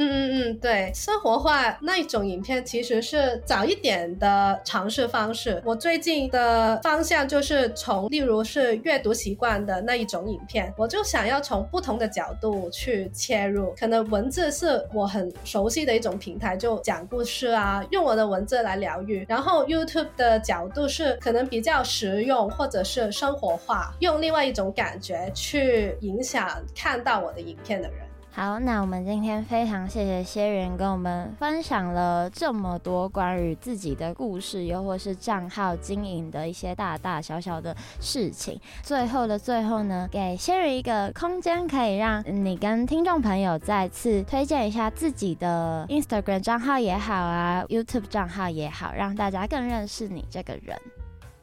[0.00, 5.60] 嗯嗯嗯，对，生活化那一种影片其实是早一点的尝试方式。
[5.64, 13.74] 我最近的方向就是从，例如是阅读习惯的那一种影片，我就想要从不同的角度去切入。
[13.76, 19.26] 可能文字是我很熟悉的一种平台，就讲故事啊，用我的文字来疗愈。
[19.28, 28.07] 然后 YouTube 的角度是可能比较实用或者是生活化，用另外一种感觉去影响看到我的影片的人。
[28.38, 38.56] 好，那我们今天非常谢谢谢云跟我们分享了这么多关于自己的故事，又或是账号经营的一些大大小小的事情。
[38.84, 50.80] 最后的最后呢，给谢云一个空间，可以让你跟听众朋友再次推荐一下自己的 Instagram 账号也好啊，YouTube 账号也好，让大家更认识你这个人。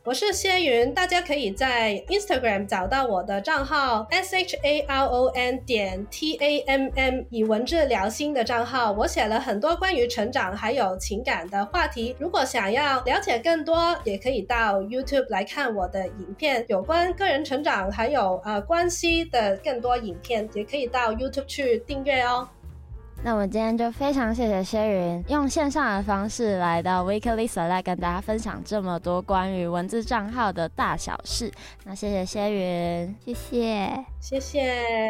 [0.06, 8.92] 我是谢云，大家可以在 Instagram 找到我的账号 S H A R O N 点 T A M M，以文字聊心的账号。
[8.92, 12.16] 我写了很多关于成长还有情感的话题。
[12.20, 22.48] 如果想要了解更多，也可以到 YouTube 来看我的影片，有关个人成长还有呃关系的更多影片，也可以到 YouTube 去订阅哦。
[23.26, 31.52] 那我们今天就非常谢谢薛云用线上的方式来到 Weekly Select 跟大家分享这么多关于文字账号的大小事。
[31.86, 35.10] 那谢谢薛云，谢谢，谢谢。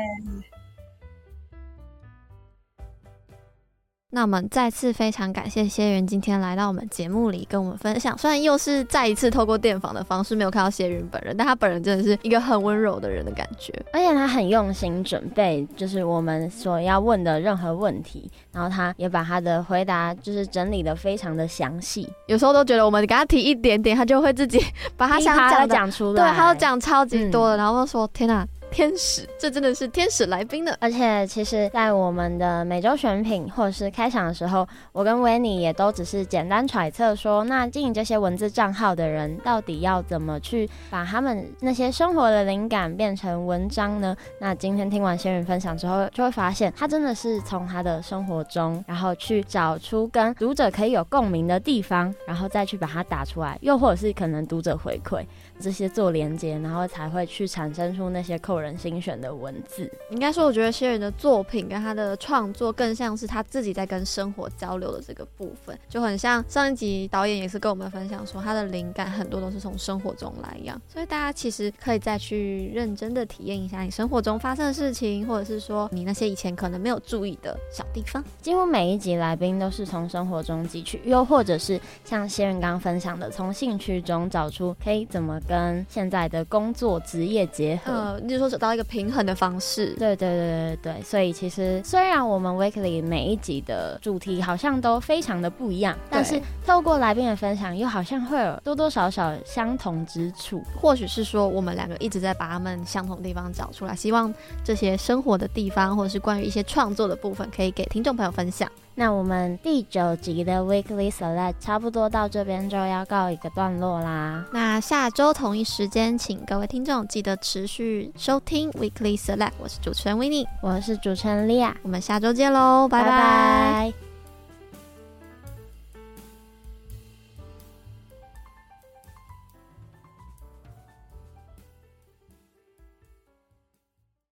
[4.16, 28.48] 那我们再次非常感谢谢云今天来到我们节目里跟我们分享，虽然又是再一次透过电访的方式没有看到谢云本人，但他本人真的是一个很温柔的人的感觉，而且他很用心准备，就是我们所要问的任何问题，然后他也把他的回答就是整理的非常的详细，有时候都觉得我们给他提一点点，他就会自己把他 想讲的讲出来，对，他都讲超级多的，嗯、然后说天哪。
[28.76, 30.76] 天使，这真的是天使来宾呢。
[30.82, 44.14] 而且，其实，在我们的每周选品或者是开场的时候，我跟维尼也都只是简单揣测说，那经营这些文字账号的人，到底要怎么去把他们那些生活的灵感变成文章呢？
[44.42, 55.26] 那今天听完仙云分享之后，就会发现，他真的是从他的生活中，然后去找出跟读者可以有共鸣的地方，然后再去把它打出来，又或者是可能读者回馈
[55.62, 78.24] 这些做连接，然后才会去产生出那些扣人人心弦的文字，应该说，我觉得谢云的作品跟他的创作更像是他自己在跟生活交流的这个部分，就很像上一集导演也是跟我们分享说，他的灵感很多都是从生活中来一样，所以大家其实可以再去认真的体验一下你生活中发生的事情，或者是说你那些以前可能没有注意的小地方。
[78.42, 87.92] 几乎每一集来宾都是从生活中汲取，又或者是像谢云刚刚分享的，从兴趣中找出可以怎么跟现在的工作职业结合。
[87.92, 88.46] 呃，你就说。
[88.56, 100.64] 找到一个平衡的方式，对对对对对，所以其实虽然我们 Weekly 每一集的主题好像都非常的不一样，但是透过来宾的分享，又好像会有多多少少相同之处。
[100.80, 104.34] 或许是说我们两个一直在把他们相同的地方找出来，希望
[104.64, 108.72] 这些生活的地方，或者是关于一些创作的部分，可以给听众朋友分享。
[108.98, 114.46] 那我们第九集的 Weekly Select 差不多到这边就要告一个段落啦。
[114.54, 119.52] 那下周同一时间，请各位听众记得持续收听 Weekly Select。
[119.62, 123.10] 我是主持人 Winnie，我是主持人 Lia，我们下周见喽，拜拜。
[123.10, 124.15] 拜拜。